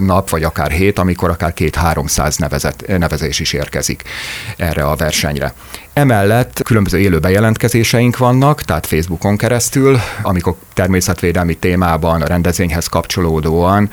nap, 0.00 0.30
vagy 0.30 0.42
akár 0.42 0.70
hét, 0.70 0.98
amikor 0.98 1.30
akár 1.30 1.52
két-háromszáz 1.52 2.36
nevezés 2.86 3.40
is 3.40 3.52
érkezik 3.52 4.02
erre 4.56 4.84
a 4.84 4.94
versenyre. 4.94 5.54
Emellett 5.92 6.62
különböző 6.64 6.98
élő 6.98 7.18
bejelentkezéseink 7.18 8.16
vannak, 8.16 8.62
tehát 8.62 8.86
Facebookon 8.86 9.36
keresztül, 9.36 9.98
amikor 10.22 10.54
természetvédelmi 10.74 11.54
témában, 11.54 12.22
a 12.22 12.26
rendezvényhez 12.26 12.86
kapcsolódóan 12.86 13.90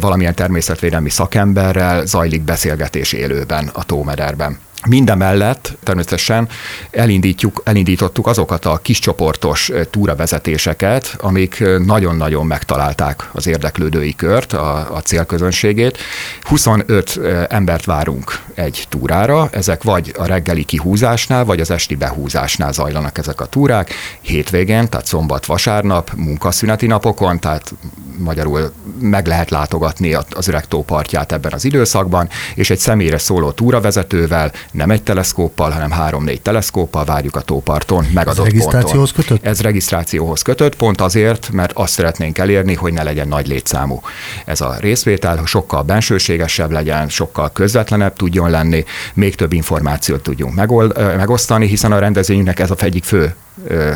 valamilyen 0.00 0.34
természetvédelmi 0.34 1.10
szakemberrel 1.10 2.06
zajlik 2.06 2.42
beszélgetés 2.42 3.12
élőben 3.12 3.70
a 3.72 3.84
Tómederben. 3.84 4.58
Mindemellett 4.88 5.76
természetesen 5.82 6.48
elindítjuk, 6.90 7.62
elindítottuk 7.64 8.26
azokat 8.26 8.64
a 8.64 8.76
kiscsoportos 8.82 9.70
túravezetéseket, 9.90 11.16
amik 11.18 11.64
nagyon-nagyon 11.84 12.46
megtalálták 12.46 13.28
az 13.32 13.46
érdeklődői 13.46 14.14
kört, 14.14 14.52
a, 14.52 14.94
a 14.94 15.00
célközönségét. 15.00 15.98
25 16.42 17.20
embert 17.48 17.84
várunk 17.84 18.38
egy 18.54 18.84
túrára, 18.88 19.48
ezek 19.52 19.82
vagy 19.82 20.14
a 20.18 20.24
reggeli 20.24 20.64
kihúzásnál, 20.64 21.44
vagy 21.44 21.60
az 21.60 21.70
esti 21.70 21.94
behúzásnál 21.94 22.72
zajlanak 22.72 23.18
ezek 23.18 23.40
a 23.40 23.46
túrák. 23.46 23.94
Hétvégén, 24.20 24.88
tehát 24.88 25.06
szombat, 25.06 25.46
vasárnap, 25.46 26.10
munkaszüneti 26.16 26.86
napokon, 26.86 27.38
tehát 27.38 27.74
magyarul 28.18 28.72
meg 29.00 29.26
lehet 29.26 29.50
látogatni 29.50 30.14
az 30.14 30.48
öreg 30.48 30.64
partját 30.64 31.32
ebben 31.32 31.52
az 31.52 31.64
időszakban, 31.64 32.28
és 32.54 32.70
egy 32.70 32.78
személyre 32.78 33.18
szóló 33.18 33.50
túravezetővel 33.50 34.52
nem 34.72 34.90
egy 34.90 35.02
teleszkóppal, 35.02 35.70
hanem 35.70 35.90
három-négy 35.90 36.42
teleszkóppal 36.42 37.04
várjuk 37.04 37.36
a 37.36 37.40
tóparton 37.40 38.06
megadott 38.14 38.46
Ez 38.46 38.52
regisztrációhoz 38.52 39.12
ponton. 39.12 39.36
kötött? 39.36 39.50
Ez 39.50 39.60
regisztrációhoz 39.60 40.42
kötött, 40.42 40.76
pont 40.76 41.00
azért, 41.00 41.50
mert 41.52 41.72
azt 41.74 41.92
szeretnénk 41.92 42.38
elérni, 42.38 42.74
hogy 42.74 42.92
ne 42.92 43.02
legyen 43.02 43.28
nagy 43.28 43.46
létszámú 43.46 44.00
ez 44.44 44.60
a 44.60 44.76
részvétel, 44.80 45.36
hogy 45.36 45.46
sokkal 45.46 45.82
bensőségesebb 45.82 46.70
legyen, 46.70 47.08
sokkal 47.08 47.52
közvetlenebb 47.52 48.16
tudjon 48.16 48.50
lenni, 48.50 48.84
még 49.14 49.34
több 49.34 49.52
információt 49.52 50.22
tudjunk 50.22 50.54
megold, 50.54 51.16
megosztani, 51.16 51.66
hiszen 51.66 51.92
a 51.92 51.98
rendezvényünknek 51.98 52.60
ez 52.60 52.70
a 52.70 52.76
egyik 52.78 53.04
fő 53.04 53.34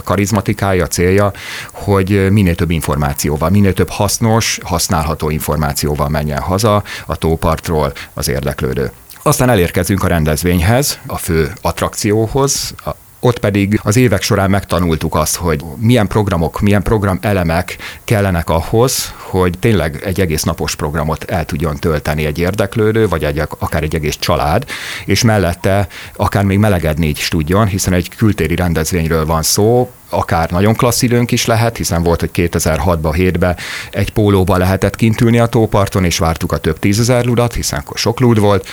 karizmatikája, 0.04 0.87
célja, 0.87 1.33
hogy 1.73 2.30
minél 2.30 2.54
több 2.54 2.71
információval, 2.71 3.50
minél 3.50 3.73
több 3.73 3.88
hasznos, 3.88 4.59
használható 4.62 5.30
információval 5.30 6.09
menjen 6.09 6.40
haza 6.40 6.83
a 7.06 7.16
tópartról 7.16 7.92
az 8.14 8.28
érdeklődő. 8.28 8.90
Aztán 9.26 9.49
elérkezünk 9.49 10.02
a 10.02 10.06
rendezvényhez, 10.06 10.99
a 11.06 11.16
fő 11.16 11.52
attrakcióhoz, 11.62 12.75
a 12.85 12.90
ott 13.21 13.38
pedig 13.38 13.80
az 13.83 13.97
évek 13.97 14.23
során 14.23 14.50
megtanultuk 14.50 15.14
azt, 15.14 15.37
hogy 15.37 15.64
milyen 15.76 16.06
programok, 16.06 16.61
milyen 16.61 16.83
program 16.83 17.18
elemek 17.21 17.76
kellenek 18.04 18.50
ahhoz, 18.50 19.14
hogy 19.16 19.59
tényleg 19.59 20.02
egy 20.04 20.21
egész 20.21 20.42
napos 20.42 20.75
programot 20.75 21.25
el 21.25 21.45
tudjon 21.45 21.76
tölteni 21.76 22.25
egy 22.25 22.38
érdeklődő, 22.38 23.09
vagy 23.09 23.25
egy, 23.25 23.42
akár 23.59 23.83
egy 23.83 23.95
egész 23.95 24.16
család, 24.16 24.64
és 25.04 25.23
mellette 25.23 25.88
akár 26.16 26.45
még 26.45 26.59
melegedni 26.59 27.06
is 27.06 27.28
tudjon, 27.28 27.66
hiszen 27.66 27.92
egy 27.92 28.09
kültéri 28.16 28.54
rendezvényről 28.54 29.26
van 29.26 29.42
szó, 29.42 29.90
akár 30.09 30.51
nagyon 30.51 30.75
klassz 30.75 31.03
időnk 31.03 31.33
is 31.33 31.47
lehet, 31.47 31.77
hiszen 31.77 32.03
volt, 32.03 32.21
hogy 32.21 32.31
2006-ban, 32.35 33.15
7-ben 33.17 33.57
egy 33.91 34.11
pólóba 34.11 34.57
lehetett 34.57 34.97
kint 34.97 35.21
ülni 35.21 35.39
a 35.39 35.47
tóparton, 35.47 36.05
és 36.05 36.19
vártuk 36.19 36.53
a 36.53 36.59
több 36.59 36.79
tízezer 36.79 37.25
ludat, 37.25 37.55
hiszen 37.55 37.79
akkor 37.79 37.99
sok 37.99 38.21
lúd 38.21 38.39
volt, 38.39 38.69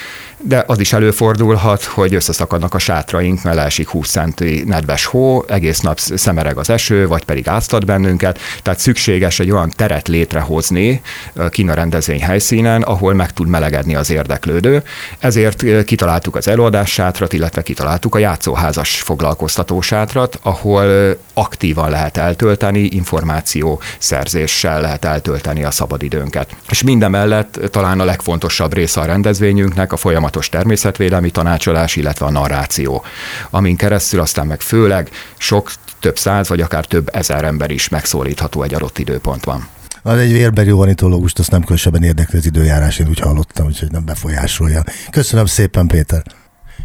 de 0.46 0.64
az 0.68 0.80
is 0.80 0.94
előfordulhat, 0.94 1.84
hogy 1.84 2.16
összeszakadnak 2.16 2.74
a 2.74 2.80
sátraink, 2.80 3.44
mert 3.44 3.56
leesik 3.56 3.90
20 3.90 4.10
centi 4.10 4.64
nedves 4.66 5.06
hó, 5.06 5.44
egész 5.48 5.80
nap 5.80 6.00
szemereg 6.00 6.58
az 6.58 6.70
eső, 6.70 7.08
vagy 7.08 7.24
pedig 7.24 7.48
áztat 7.48 7.86
bennünket, 7.86 8.40
tehát 8.62 8.80
szükséges 8.80 9.40
egy 9.40 9.52
olyan 9.52 9.72
teret 9.76 10.08
létrehozni 10.08 11.02
Kína 11.50 11.74
rendezvény 11.74 12.22
helyszínen, 12.22 12.82
ahol 12.82 13.14
meg 13.14 13.32
tud 13.32 13.48
melegedni 13.48 13.96
az 13.96 14.10
érdeklődő. 14.10 14.84
Ezért 15.20 15.84
kitaláltuk 15.86 16.36
az 16.36 16.48
előadás 16.48 16.92
sátrat, 16.92 17.34
illetve 17.34 17.62
kitaláltuk 17.62 18.16
a 18.16 18.20
játszóházas 18.20 19.02
foglalkoztató 19.02 19.82
sátrat, 19.82 20.40
ahol 20.42 21.18
aktívan 21.34 21.90
lehet 21.90 22.18
eltölteni, 22.18 22.80
információ 22.80 23.82
szerzéssel 23.98 24.82
lehet 24.82 25.06
eltölteni 25.06 25.64
a 25.64 25.72
szabadidőnket. 25.72 26.56
És 26.70 26.84
minden 26.84 27.12
mellett 27.12 27.60
talán 27.72 28.00
a 28.00 28.06
legfontosabb 28.06 28.74
része 28.74 29.02
a 29.02 29.06
rendezvényünknek 29.06 29.92
a 29.92 29.98
folyamat 29.98 30.34
folyamatos 30.34 30.50
természetvédelmi 30.50 31.32
tanácsolás, 31.32 31.96
illetve 31.96 32.26
a 32.26 32.32
narráció, 32.32 33.04
amin 33.50 33.76
keresztül 33.76 34.20
aztán 34.20 34.48
meg 34.48 34.62
főleg 34.62 35.10
sok 35.38 35.72
több 36.00 36.18
száz 36.18 36.48
vagy 36.48 36.62
akár 36.62 36.86
több 36.86 37.10
ezer 37.14 37.44
ember 37.44 37.72
is 37.72 37.90
megszólítható 37.90 38.64
egy 38.64 38.74
adott 38.74 38.98
időpontban. 38.98 39.68
Az 40.02 40.18
egy 40.18 40.32
vérbeli 40.32 40.72
ornitológust, 40.72 41.40
azt 41.40 41.52
nem 41.52 41.62
különösebben 41.62 42.04
érdekli 42.04 42.38
az 42.38 42.46
időjárás, 42.46 43.00
én 43.00 43.08
úgy 43.08 43.20
hallottam, 43.20 43.66
úgyhogy 43.66 43.92
nem 43.92 44.06
befolyásolja. 44.06 44.84
Köszönöm 45.12 45.46
szépen, 45.46 45.88
Péter. 45.88 46.24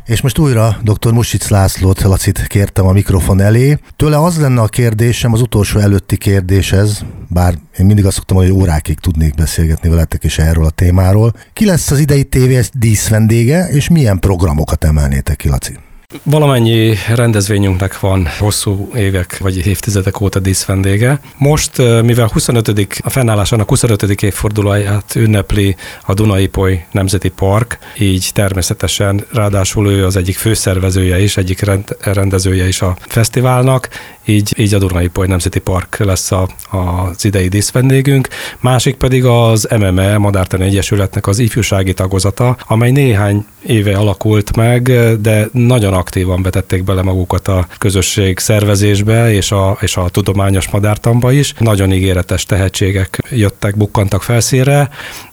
És 0.08 0.20
most 0.20 0.38
újra 0.38 0.76
dr. 0.82 1.12
Music 1.12 1.48
Lászlót, 1.48 2.02
Lacit 2.02 2.46
kértem 2.46 2.86
a 2.86 2.92
mikrofon 2.92 3.40
elé. 3.40 3.78
Tőle 3.96 4.18
az 4.18 4.40
lenne 4.40 4.60
a 4.60 4.66
kérdésem, 4.66 5.32
az 5.32 5.40
utolsó 5.40 5.78
előtti 5.78 6.16
kérdés 6.16 6.72
ez, 6.72 7.00
bár 7.28 7.54
én 7.78 7.86
mindig 7.86 8.06
azt 8.06 8.16
szoktam, 8.16 8.36
hogy 8.36 8.50
órákig 8.50 8.98
tudnék 8.98 9.34
beszélgetni 9.34 9.88
veletek 9.88 10.24
is 10.24 10.38
erről 10.38 10.64
a 10.64 10.70
témáról. 10.70 11.32
Ki 11.52 11.64
lesz 11.64 11.90
az 11.90 11.98
idei 11.98 12.24
tévé 12.24 12.60
díszvendége, 12.72 13.68
és 13.68 13.88
milyen 13.88 14.18
programokat 14.18 14.84
emelnétek 14.84 15.36
ki, 15.36 15.48
Laci? 15.48 15.78
Valamennyi 16.22 16.94
rendezvényünknek 17.14 18.00
van 18.00 18.28
hosszú 18.38 18.90
évek 18.94 19.38
vagy 19.38 19.66
évtizedek 19.66 20.20
óta 20.20 20.38
díszvendége. 20.38 21.20
Most, 21.36 21.78
mivel 22.02 22.26
25. 22.32 22.98
a 23.04 23.10
fennállásának 23.10 23.68
25. 23.68 24.22
évfordulóját 24.22 25.14
ünnepli 25.14 25.76
a 26.02 26.14
Dunai 26.14 26.46
Poly 26.46 26.84
Nemzeti 26.90 27.28
Park, 27.28 27.78
így 27.98 28.30
természetesen 28.34 29.24
ráadásul 29.32 29.90
ő 29.90 30.04
az 30.04 30.16
egyik 30.16 30.36
főszervezője 30.36 31.20
is, 31.20 31.36
egyik 31.36 31.64
rendezője 32.00 32.68
is 32.68 32.82
a 32.82 32.96
fesztiválnak, 33.00 33.88
így, 34.28 34.54
így 34.56 34.74
a 34.74 34.78
Dunai 34.78 35.06
Poly 35.06 35.26
Nemzeti 35.26 35.58
Park 35.58 35.96
lesz 35.98 36.32
a, 36.32 36.48
az 36.70 37.24
idei 37.24 37.48
díszvendégünk. 37.48 38.28
Másik 38.60 38.94
pedig 38.94 39.24
az 39.24 39.68
MME, 39.78 40.18
Madártani 40.18 40.64
Egyesületnek 40.64 41.26
az 41.26 41.38
ifjúsági 41.38 41.94
tagozata, 41.94 42.56
amely 42.66 42.90
néhány 42.90 43.46
éve 43.66 43.96
alakult 43.96 44.56
meg, 44.56 44.82
de 45.20 45.48
nagyon 45.52 45.92
aktívan 45.92 46.42
betették 46.42 46.84
bele 46.84 47.02
magukat 47.02 47.48
a 47.48 47.66
közösség 47.78 48.38
szervezésbe 48.38 49.32
és 49.32 49.50
a, 49.50 49.78
és 49.80 49.96
a 49.96 50.08
tudományos 50.08 50.70
madártamba 50.70 51.32
is. 51.32 51.54
Nagyon 51.58 51.92
ígéretes 51.92 52.44
tehetségek 52.44 53.18
jöttek, 53.30 53.76
bukkantak 53.76 54.22
felszínre, 54.22 54.90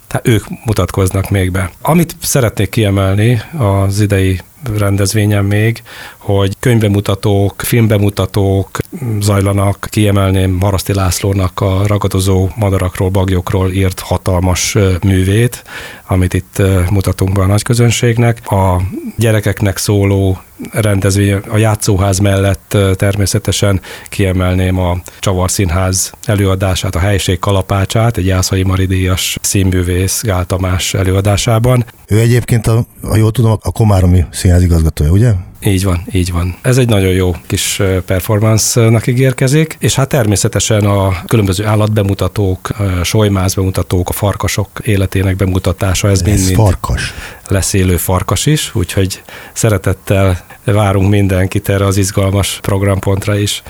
tehát 0.07 0.27
ők 0.27 0.45
mutatkoznak 0.65 1.29
még 1.29 1.51
be. 1.51 1.71
Amit 1.81 2.15
szeretnék 2.21 2.69
kiemelni 2.69 3.41
az 3.57 3.99
idei 3.99 4.39
rendezvényen 4.77 5.45
még, 5.45 5.83
hogy 6.17 6.55
könyvbemutatók, 6.59 7.61
filmbemutatók 7.61 8.77
zajlanak. 9.19 9.87
Kiemelném 9.89 10.51
Maraszti 10.51 10.93
Lászlónak 10.93 11.61
a 11.61 11.87
ragadozó 11.87 12.49
madarakról, 12.55 13.09
bagyokról 13.09 13.71
írt 13.71 13.99
hatalmas 13.99 14.77
művét, 15.03 15.63
amit 16.07 16.33
itt 16.33 16.61
mutatunk 16.89 17.33
be 17.33 17.41
a 17.41 17.45
nagy 17.45 17.63
közönségnek. 17.63 18.51
A 18.51 18.81
gyerekeknek 19.17 19.77
szóló 19.77 20.39
rendezvény 20.71 21.33
a 21.33 21.57
játszóház 21.57 22.19
mellett 22.19 22.77
természetesen 22.95 23.81
kiemelném 24.09 24.79
a 24.79 24.97
Csavar 25.19 25.51
Színház 25.51 26.11
előadását, 26.25 26.95
a 26.95 26.99
helység 26.99 27.39
kalapácsát, 27.39 28.17
egy 28.17 28.25
Jászai 28.25 28.63
Maridíjas 28.63 29.37
színművész 29.41 30.21
Gál 30.23 30.45
Tamás 30.45 30.93
előadásában. 30.93 31.85
Ő 32.07 32.19
egyébként, 32.19 32.67
a, 32.67 32.85
ha 33.01 33.15
jól 33.15 33.31
tudom, 33.31 33.57
a 33.61 33.71
Komáromi 33.71 34.25
Színház 34.31 34.63
igazgatója, 34.63 35.11
ugye? 35.11 35.31
Így 35.59 35.83
van, 35.83 36.03
így 36.11 36.31
van. 36.31 36.55
Ez 36.61 36.77
egy 36.77 36.89
nagyon 36.89 37.11
jó 37.11 37.35
kis 37.47 37.81
performance-nak 38.05 39.07
ígérkezik, 39.07 39.75
és 39.79 39.95
hát 39.95 40.09
természetesen 40.09 40.85
a 40.85 41.23
különböző 41.27 41.65
állatbemutatók, 41.65 42.69
solymáz 43.03 43.53
bemutatók, 43.53 44.09
a 44.09 44.13
farkasok 44.13 44.69
életének 44.83 45.35
bemutatása, 45.35 46.09
ez 46.09 46.21
mind-mind 46.21 46.55
farkas. 46.55 47.13
lesz 47.47 47.73
élő 47.73 47.97
farkas 47.97 48.45
is, 48.45 48.75
úgyhogy 48.75 49.21
szeretettel 49.53 50.45
várunk 50.63 51.09
mindenkit 51.09 51.69
erre 51.69 51.85
az 51.85 51.97
izgalmas 51.97 52.59
programpontra 52.61 53.37
is. 53.37 53.63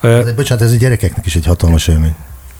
De 0.00 0.32
bocsánat, 0.32 0.64
ez 0.64 0.72
a 0.72 0.76
gyerekeknek 0.76 1.26
is 1.26 1.34
egy 1.34 1.46
hatalmas 1.46 1.88
élmény. 1.88 2.14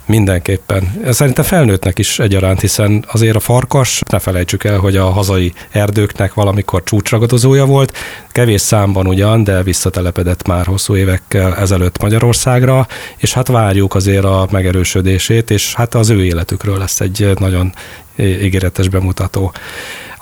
Mindenképpen. 0.06 0.92
Szerintem 1.10 1.44
felnőttnek 1.44 1.98
is 1.98 2.18
egyaránt, 2.18 2.60
hiszen 2.60 3.04
azért 3.08 3.36
a 3.36 3.40
farkas, 3.40 4.00
ne 4.10 4.18
felejtsük 4.18 4.64
el, 4.64 4.78
hogy 4.78 4.96
a 4.96 5.10
hazai 5.10 5.52
erdőknek 5.70 6.34
valamikor 6.34 6.82
csúcsragadozója 6.82 7.64
volt, 7.64 7.96
kevés 8.28 8.60
számban 8.60 9.06
ugyan, 9.06 9.44
de 9.44 9.62
visszatelepedett 9.62 10.46
már 10.46 10.66
hosszú 10.66 10.96
évekkel 10.96 11.56
ezelőtt 11.56 12.02
Magyarországra, 12.02 12.86
és 13.16 13.32
hát 13.32 13.48
várjuk 13.48 13.94
azért 13.94 14.24
a 14.24 14.48
megerősödését, 14.50 15.50
és 15.50 15.74
hát 15.74 15.94
az 15.94 16.10
ő 16.10 16.24
életükről 16.24 16.78
lesz 16.78 17.00
egy 17.00 17.32
nagyon 17.38 17.72
ígéretes 18.18 18.88
bemutató. 18.88 19.52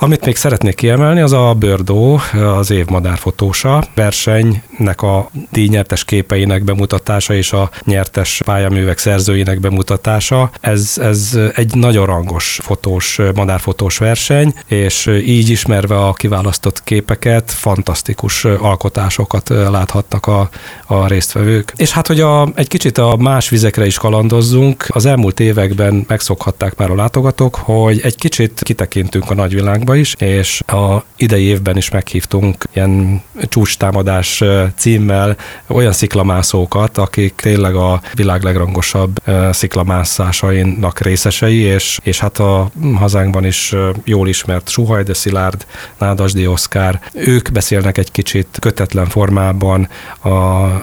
Amit 0.03 0.25
még 0.25 0.37
szeretnék 0.37 0.75
kiemelni, 0.75 1.21
az 1.21 1.33
a 1.33 1.55
Bördó, 1.59 2.21
az 2.57 2.71
év 2.71 2.87
madárfotósa 2.87 3.85
versenynek 3.95 5.03
a 5.03 5.31
díjnyertes 5.53 6.05
képeinek 6.05 6.65
bemutatása 6.65 7.35
és 7.35 7.53
a 7.53 7.71
nyertes 7.85 8.41
pályaművek 8.45 8.99
szerzőinek 8.99 9.61
bemutatása. 9.61 10.51
Ez, 10.61 10.99
ez 11.01 11.39
egy 11.55 11.75
nagyon 11.75 12.07
rangos 12.07 12.61
fotós, 12.63 13.19
madárfotós 13.35 13.99
verseny, 13.99 14.55
és 14.67 15.07
így 15.07 15.49
ismerve 15.49 15.97
a 15.97 16.13
kiválasztott 16.13 16.85
képeket, 16.85 17.51
fantasztikus 17.51 18.45
alkotásokat 18.45 19.49
láthattak 19.49 20.27
a, 20.27 20.49
a 20.87 21.07
résztvevők. 21.07 21.73
És 21.77 21.91
hát, 21.91 22.07
hogy 22.07 22.21
a, 22.21 22.49
egy 22.55 22.69
kicsit 22.69 22.99
a 22.99 23.17
más 23.17 23.49
vizekre 23.49 23.87
is 23.87 23.99
kalandozzunk, 23.99 24.87
az 24.89 25.07
elmúlt 25.07 25.41
években 25.41 26.05
megszokhatták 26.09 26.77
már 26.77 26.91
a 26.91 26.95
látogatók, 26.95 27.55
hogy 27.55 28.01
egy 28.03 28.17
kicsit 28.17 28.61
kitekintünk 28.63 29.31
a 29.31 29.35
nagyvilágba, 29.35 29.89
Országba 29.91 29.97
is, 29.97 30.15
és 30.19 30.61
a 30.67 31.05
idei 31.17 31.45
évben 31.45 31.77
is 31.77 31.91
meghívtunk 31.91 32.65
ilyen 32.73 33.23
csúcstámadás 33.49 34.43
címmel 34.77 35.37
olyan 35.67 35.93
sziklamászókat, 35.93 36.99
akik 36.99 37.35
tényleg 37.35 37.75
a 37.75 38.01
világ 38.15 38.43
legrangosabb 38.43 39.17
sziklamászásainak 39.51 41.01
részesei, 41.01 41.59
és, 41.59 41.99
és 42.03 42.19
hát 42.19 42.39
a 42.39 42.71
hazánkban 42.95 43.45
is 43.45 43.75
jól 44.05 44.29
ismert 44.29 44.69
Suhaj 44.69 45.03
de 45.03 45.15
Szilárd, 45.15 45.67
Nádasdi 45.99 46.47
Oszkár, 46.47 47.01
ők 47.13 47.53
beszélnek 47.53 47.99
egy 47.99 48.11
kicsit 48.11 48.57
kötetlen 48.61 49.07
formában 49.07 49.89
a, 50.23 50.29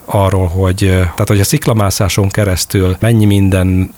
arról, 0.05 0.47
hogy, 0.47 0.77
tehát, 0.77 1.27
hogy 1.27 1.39
a 1.39 1.43
sziklamászáson 1.43 2.29
keresztül 2.29 2.97
mennyi 2.99 3.25
minden 3.25 3.93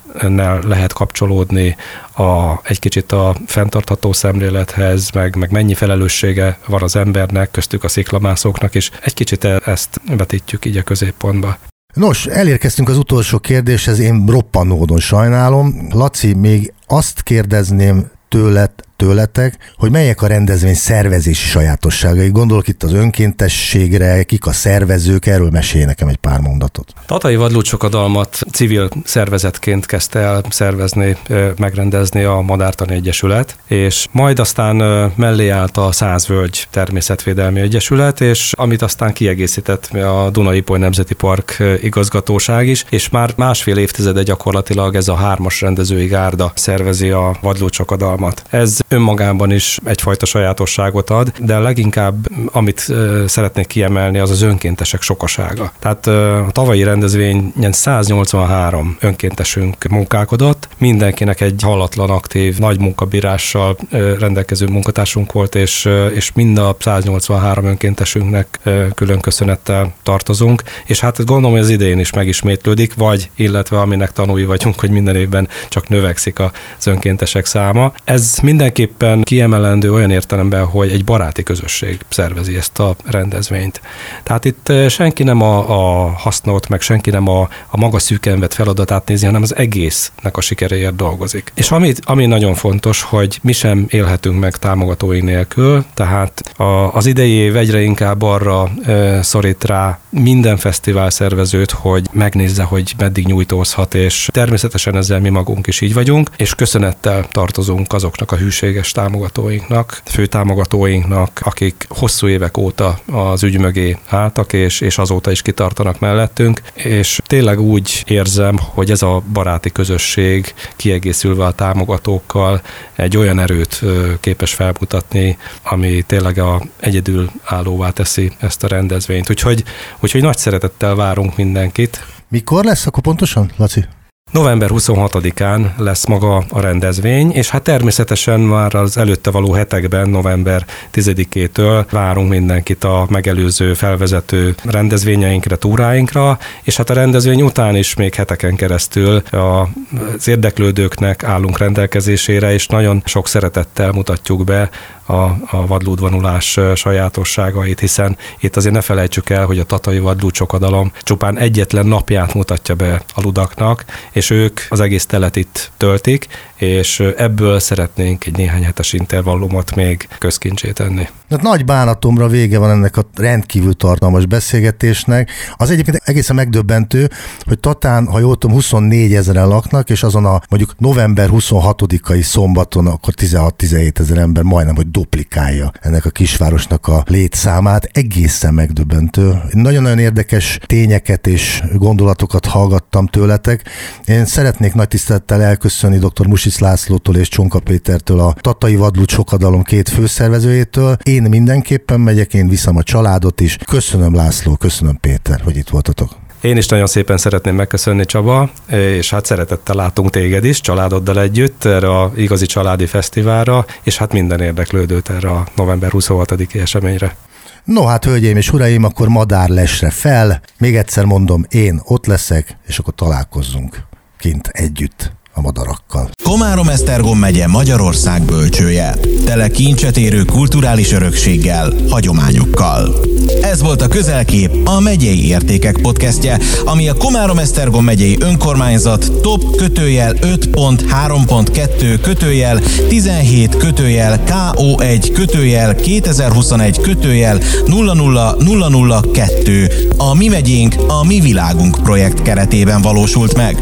lehet 0.67 0.93
kapcsolódni 0.93 1.75
a, 2.15 2.59
egy 2.63 2.79
kicsit 2.79 3.11
a 3.11 3.35
fenntartható 3.45 4.13
szemlélethez, 4.13 4.98
meg, 5.13 5.35
meg 5.35 5.51
mennyi 5.51 5.73
felelőssége 5.73 6.57
van 6.67 6.83
az 6.83 6.95
embernek, 6.95 7.51
köztük 7.51 7.83
a 7.83 7.87
sziklamászóknak, 7.87 8.75
és 8.75 8.91
egy 9.01 9.13
kicsit 9.13 9.43
ezt 9.43 10.01
vetítjük 10.17 10.65
így 10.65 10.77
a 10.77 10.83
középpontba. 10.83 11.57
Nos, 11.93 12.25
elérkeztünk 12.25 12.89
az 12.89 12.97
utolsó 12.97 13.39
kérdéshez, 13.39 13.99
én 13.99 14.25
roppanódon 14.27 14.99
sajnálom. 14.99 15.87
Laci, 15.91 16.33
még 16.33 16.73
azt 16.87 17.23
kérdezném 17.23 18.09
tőled, 18.27 18.71
tőletek, 18.99 19.57
hogy 19.77 19.91
melyek 19.91 20.21
a 20.21 20.27
rendezvény 20.27 20.73
szervezési 20.73 21.47
sajátosságai. 21.47 22.29
Gondolok 22.29 22.67
itt 22.67 22.83
az 22.83 22.93
önkéntességre, 22.93 24.23
kik 24.23 24.45
a 24.45 24.51
szervezők, 24.51 25.25
erről 25.25 25.49
mesélj 25.49 25.85
nekem 25.85 26.07
egy 26.07 26.15
pár 26.15 26.39
mondatot. 26.39 26.93
Tatai 27.05 27.35
Vadlúcsokadalmat 27.35 28.39
civil 28.51 28.89
szervezetként 29.03 29.85
kezdte 29.85 30.19
el 30.19 30.43
szervezni, 30.49 31.17
megrendezni 31.57 32.23
a 32.23 32.41
Madártani 32.41 32.93
Egyesület, 32.93 33.57
és 33.67 34.07
majd 34.11 34.39
aztán 34.39 34.75
mellé 35.15 35.49
állt 35.49 35.77
a 35.77 35.91
Százvölgy 35.91 36.67
Természetvédelmi 36.71 37.59
Egyesület, 37.59 38.21
és 38.21 38.51
amit 38.57 38.81
aztán 38.81 39.13
kiegészített 39.13 39.85
a 39.85 40.29
Dunai 40.31 40.61
Poly 40.61 40.79
Nemzeti 40.79 41.13
Park 41.13 41.63
igazgatóság 41.81 42.67
is, 42.67 42.85
és 42.89 43.09
már 43.09 43.33
másfél 43.35 43.77
évtizede 43.77 44.23
gyakorlatilag 44.23 44.95
ez 44.95 45.07
a 45.07 45.15
hármas 45.15 45.61
rendezői 45.61 46.07
gárda 46.07 46.51
szervezi 46.55 47.09
a 47.09 47.37
Vadlúcsokadalmat. 47.41 48.43
Ez 48.49 48.77
önmagában 48.89 49.51
is 49.51 49.79
egyfajta 49.83 50.25
sajátosságot 50.25 51.09
ad, 51.09 51.31
de 51.39 51.57
leginkább 51.57 52.27
amit 52.51 52.87
szeretnék 53.25 53.67
kiemelni, 53.67 54.19
az 54.19 54.29
az 54.29 54.41
önkéntesek 54.41 55.01
sokasága. 55.01 55.71
Tehát 55.79 56.07
a 56.07 56.47
tavalyi 56.51 56.83
rendezvényen 56.83 57.71
183 57.71 58.97
önkéntesünk 58.99 59.87
munkálkodott, 59.89 60.67
mindenkinek 60.77 61.41
egy 61.41 61.61
hallatlan 61.63 62.09
aktív, 62.09 62.57
nagy 62.57 62.79
munkabírással 62.79 63.77
rendelkező 64.19 64.67
munkatársunk 64.67 65.31
volt, 65.31 65.55
és, 65.55 65.89
és 66.13 66.31
mind 66.33 66.57
a 66.57 66.75
183 66.79 67.65
önkéntesünknek 67.65 68.59
külön 68.95 69.19
köszönettel 69.19 69.93
tartozunk, 70.03 70.63
és 70.85 70.99
hát 70.99 71.25
gondolom, 71.25 71.51
hogy 71.51 71.59
az 71.59 71.69
idén 71.69 71.99
is 71.99 72.13
megismétlődik, 72.13 72.93
vagy 72.93 73.29
illetve 73.35 73.79
aminek 73.79 74.11
tanúi 74.11 74.45
vagyunk, 74.45 74.79
hogy 74.79 74.89
minden 74.89 75.15
évben 75.15 75.47
csak 75.69 75.87
növekszik 75.87 76.39
az 76.39 76.87
önkéntesek 76.87 77.45
száma. 77.45 77.93
Ez 78.03 78.37
mindenképpen 78.79 79.21
kiemelendő 79.21 79.93
olyan 79.93 80.11
értelemben, 80.11 80.65
hogy 80.65 80.91
egy 80.91 81.05
baráti 81.05 81.43
közösség 81.43 81.99
szervezi 82.09 82.55
ezt 82.55 82.79
a 82.79 82.95
rendezvényt. 83.05 83.81
Tehát 84.23 84.45
itt 84.45 84.71
senki 84.87 85.23
nem 85.23 85.41
a, 85.41 85.57
a 85.57 86.09
hasznot, 86.09 86.67
meg 86.67 86.81
senki 86.81 87.09
nem 87.09 87.27
a, 87.27 87.49
a 87.67 87.77
maga 87.77 87.99
szűken 87.99 88.45
feladatát 88.49 89.07
nézi, 89.07 89.25
hanem 89.25 89.41
az 89.41 89.55
egésznek 89.55 90.37
a 90.37 90.41
sikeréért 90.41 90.95
dolgozik. 90.95 91.51
És 91.55 91.71
ami, 91.71 91.93
ami 92.01 92.25
nagyon 92.25 92.53
fontos, 92.53 93.01
hogy 93.01 93.39
mi 93.41 93.51
sem 93.51 93.85
élhetünk 93.89 94.39
meg 94.39 94.57
támogatói 94.57 95.21
nélkül, 95.21 95.85
tehát 95.93 96.53
a, 96.57 96.63
az 96.93 97.05
idei 97.05 97.31
év 97.31 97.55
egyre 97.55 97.81
inkább 97.81 98.21
arra 98.21 98.69
e, 98.85 99.21
szorít 99.21 99.63
rá 99.63 99.99
minden 100.09 100.57
fesztivál 100.57 101.09
szervezőt, 101.09 101.71
hogy 101.71 102.07
megnézze, 102.11 102.63
hogy 102.63 102.93
meddig 102.97 103.25
nyújtózhat, 103.25 103.93
és 103.93 104.27
természetesen 104.31 104.95
ezzel 104.95 105.19
mi 105.19 105.29
magunk 105.29 105.67
is 105.67 105.81
így 105.81 105.93
vagyunk, 105.93 106.29
és 106.37 106.55
köszönettel 106.55 107.27
tartozunk 107.31 107.93
azoknak 107.93 108.31
a 108.31 108.35
hűséges 108.35 108.91
támogatóinknak, 108.91 110.01
főtámogatóinknak, 110.05 111.41
akik 111.43 111.85
hosszú 111.89 112.27
évek 112.27 112.57
óta 112.57 112.99
az 113.11 113.43
ügy 113.43 113.57
mögé 113.57 113.97
álltak, 114.07 114.53
és, 114.53 114.81
és 114.81 114.97
azóta 114.97 115.31
is 115.31 115.41
kitartanak 115.41 115.99
mellettünk, 115.99 116.61
és 116.73 117.19
tényleg 117.25 117.59
úgy 117.59 118.03
érzem, 118.07 118.57
hogy 118.59 118.91
ez 118.91 119.01
a 119.01 119.23
baráti 119.33 119.71
közösség 119.71 120.53
kiegészülve 120.75 121.45
a 121.45 121.51
támogatókkal 121.51 122.61
egy 122.95 123.17
olyan 123.17 123.39
erőt 123.39 123.81
képes 124.19 124.53
felmutatni, 124.53 125.37
ami 125.63 126.03
tényleg 126.07 126.37
a 126.37 126.61
egyedül 126.79 127.29
állóvá 127.43 127.89
teszi 127.89 128.31
ezt 128.39 128.63
a 128.63 128.67
rendezvényt. 128.67 129.29
Úgyhogy, 129.29 129.63
úgyhogy 129.99 130.21
nagy 130.21 130.37
szeretettel 130.37 130.95
várunk 130.95 131.35
mindenkit. 131.35 132.05
Mikor 132.27 132.63
lesz 132.63 132.85
akkor 132.85 133.03
pontosan, 133.03 133.51
Laci? 133.57 133.85
November 134.31 134.69
26-án 134.73 135.75
lesz 135.77 136.05
maga 136.05 136.43
a 136.49 136.59
rendezvény, 136.59 137.31
és 137.31 137.49
hát 137.49 137.63
természetesen 137.63 138.39
már 138.39 138.75
az 138.75 138.97
előtte 138.97 139.31
való 139.31 139.51
hetekben, 139.51 140.09
november 140.09 140.65
10-től 140.93 141.85
várunk 141.89 142.29
mindenkit 142.29 142.83
a 142.83 143.05
megelőző 143.09 143.73
felvezető 143.73 144.55
rendezvényeinkre, 144.63 145.55
túráinkra, 145.55 146.39
és 146.63 146.77
hát 146.77 146.89
a 146.89 146.93
rendezvény 146.93 147.41
után 147.41 147.75
is 147.75 147.95
még 147.95 148.13
heteken 148.13 148.55
keresztül 148.55 149.21
az 149.31 150.27
érdeklődőknek 150.27 151.23
állunk 151.23 151.57
rendelkezésére, 151.57 152.53
és 152.53 152.67
nagyon 152.67 153.01
sok 153.05 153.27
szeretettel 153.27 153.91
mutatjuk 153.91 154.43
be 154.43 154.69
a, 155.09 155.37
a 155.45 155.67
vadlúdvonulás 155.67 156.59
sajátosságait, 156.75 157.79
hiszen 157.79 158.17
itt 158.39 158.55
azért 158.55 158.73
ne 158.73 158.81
felejtsük 158.81 159.29
el, 159.29 159.45
hogy 159.45 159.59
a 159.59 159.63
tatai 159.63 159.99
vadlúd 159.99 160.31
csokadalom 160.31 160.91
csupán 161.01 161.37
egyetlen 161.37 161.85
napját 161.85 162.33
mutatja 162.33 162.75
be 162.75 163.01
a 163.15 163.21
ludaknak, 163.21 163.85
és 164.11 164.29
ők 164.29 164.59
az 164.69 164.79
egész 164.79 165.05
telet 165.05 165.35
itt 165.35 165.71
töltik, 165.77 166.27
és 166.59 166.99
ebből 166.99 167.59
szeretnénk 167.59 168.25
egy 168.25 168.37
néhány 168.37 168.63
hetes 168.63 168.93
intervallumot 168.93 169.75
még 169.75 170.07
közkincsé 170.17 170.71
tenni. 170.71 171.07
Hát 171.29 171.41
nagy 171.41 171.65
bánatomra 171.65 172.27
vége 172.27 172.57
van 172.57 172.69
ennek 172.69 172.97
a 172.97 173.05
rendkívül 173.15 173.73
tartalmas 173.73 174.25
beszélgetésnek. 174.25 175.31
Az 175.55 175.69
egyébként 175.69 176.01
egészen 176.03 176.35
megdöbbentő, 176.35 177.09
hogy 177.45 177.59
Tatán, 177.59 178.07
ha 178.07 178.19
jól 178.19 178.37
tudom, 178.37 178.55
24 178.55 179.13
ezeren 179.13 179.47
laknak, 179.47 179.89
és 179.89 180.03
azon 180.03 180.25
a 180.25 180.41
mondjuk 180.49 180.75
november 180.77 181.29
26-ai 181.31 182.21
szombaton 182.21 182.87
akkor 182.87 183.13
16-17 183.17 183.99
ezer 183.99 184.17
ember 184.17 184.43
majdnem, 184.43 184.75
hogy 184.75 184.91
duplikálja 184.91 185.71
ennek 185.81 186.05
a 186.05 186.09
kisvárosnak 186.09 186.87
a 186.87 187.03
létszámát. 187.07 187.89
Egészen 187.91 188.53
megdöbbentő. 188.53 189.41
Nagyon-nagyon 189.51 189.99
érdekes 189.99 190.59
tényeket 190.65 191.27
és 191.27 191.63
gondolatokat 191.73 192.45
hallgattam 192.45 193.07
tőletek. 193.07 193.63
Én 194.05 194.25
szeretnék 194.25 194.73
nagy 194.73 194.87
tisztelettel 194.87 195.41
elköszönni 195.41 195.97
dr. 195.97 196.27
Musis 196.49 196.67
Lászlótól 196.67 197.15
és 197.15 197.27
Csonka 197.27 197.59
Pétertől, 197.59 198.19
a 198.19 198.35
Tatai 198.41 198.75
Vadlut 198.75 199.09
Sokadalom 199.09 199.63
két 199.63 199.89
főszervezőjétől. 199.89 200.97
Én 201.03 201.23
mindenképpen 201.23 201.99
megyek, 201.99 202.33
én 202.33 202.47
viszem 202.47 202.77
a 202.77 202.83
családot 202.83 203.41
is. 203.41 203.57
Köszönöm 203.65 204.15
László, 204.15 204.55
köszönöm 204.55 204.97
Péter, 204.99 205.41
hogy 205.41 205.57
itt 205.57 205.69
voltatok. 205.69 206.15
Én 206.41 206.57
is 206.57 206.67
nagyon 206.67 206.87
szépen 206.87 207.17
szeretném 207.17 207.55
megköszönni, 207.55 208.05
Csaba, 208.05 208.49
és 208.69 209.09
hát 209.09 209.25
szeretettel 209.25 209.75
látunk 209.75 210.09
téged 210.09 210.45
is, 210.45 210.61
családoddal 210.61 211.19
együtt 211.19 211.63
erre 211.63 211.99
a 211.99 212.11
igazi 212.15 212.45
családi 212.45 212.85
fesztiválra, 212.85 213.65
és 213.83 213.97
hát 213.97 214.13
minden 214.13 214.41
érdeklődőt 214.41 215.09
erre 215.09 215.29
a 215.29 215.47
november 215.55 215.89
26-i 215.93 216.61
eseményre. 216.61 217.15
No 217.63 217.85
hát, 217.85 218.05
hölgyeim 218.05 218.37
és 218.37 218.51
uraim, 218.51 218.83
akkor 218.83 219.07
madár 219.07 219.49
lesre 219.49 219.89
fel. 219.89 220.41
Még 220.57 220.75
egyszer 220.75 221.05
mondom, 221.05 221.45
én 221.49 221.81
ott 221.83 222.05
leszek, 222.05 222.57
és 222.67 222.77
akkor 222.77 222.93
találkozzunk 222.95 223.87
kint 224.17 224.47
együtt 224.47 225.17
a 225.33 225.41
madarakkal. 225.41 226.09
Komárom 226.23 226.69
Esztergom 226.69 227.19
megye 227.19 227.47
Magyarország 227.47 228.21
bölcsője. 228.21 228.95
Tele 229.25 229.47
kincset 229.47 229.97
érő 229.97 230.23
kulturális 230.23 230.91
örökséggel, 230.91 231.73
hagyományokkal. 231.89 232.95
Ez 233.41 233.61
volt 233.61 233.81
a 233.81 233.87
Közelkép, 233.87 234.67
a 234.67 234.79
Megyei 234.79 235.27
Értékek 235.27 235.77
podcastje, 235.81 236.39
ami 236.65 236.89
a 236.89 236.93
Komárom 236.93 237.37
Esztergom 237.37 237.83
megyei 237.83 238.17
önkormányzat 238.19 239.11
top 239.21 239.55
kötőjel 239.55 240.13
5.3.2 240.13 241.99
kötőjel 242.01 242.61
17 242.87 243.57
kötőjel 243.57 244.23
KO1 244.25 245.09
kötőjel 245.13 245.75
2021 245.75 246.79
kötőjel 246.79 247.39
00002 247.65 249.69
a 249.97 250.13
Mi 250.13 250.27
megyénk, 250.27 250.75
a 250.87 251.05
Mi 251.05 251.19
világunk 251.19 251.77
projekt 251.83 252.21
keretében 252.21 252.81
valósult 252.81 253.35
meg. 253.35 253.61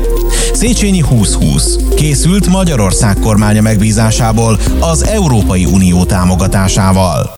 Széchenyi 0.54 1.04
2020 1.10 1.67
készült 1.96 2.48
Magyarország 2.48 3.20
kormánya 3.20 3.62
megbízásából 3.62 4.60
az 4.80 5.04
Európai 5.04 5.66
Unió 5.66 6.06
támogatásával. 6.06 7.36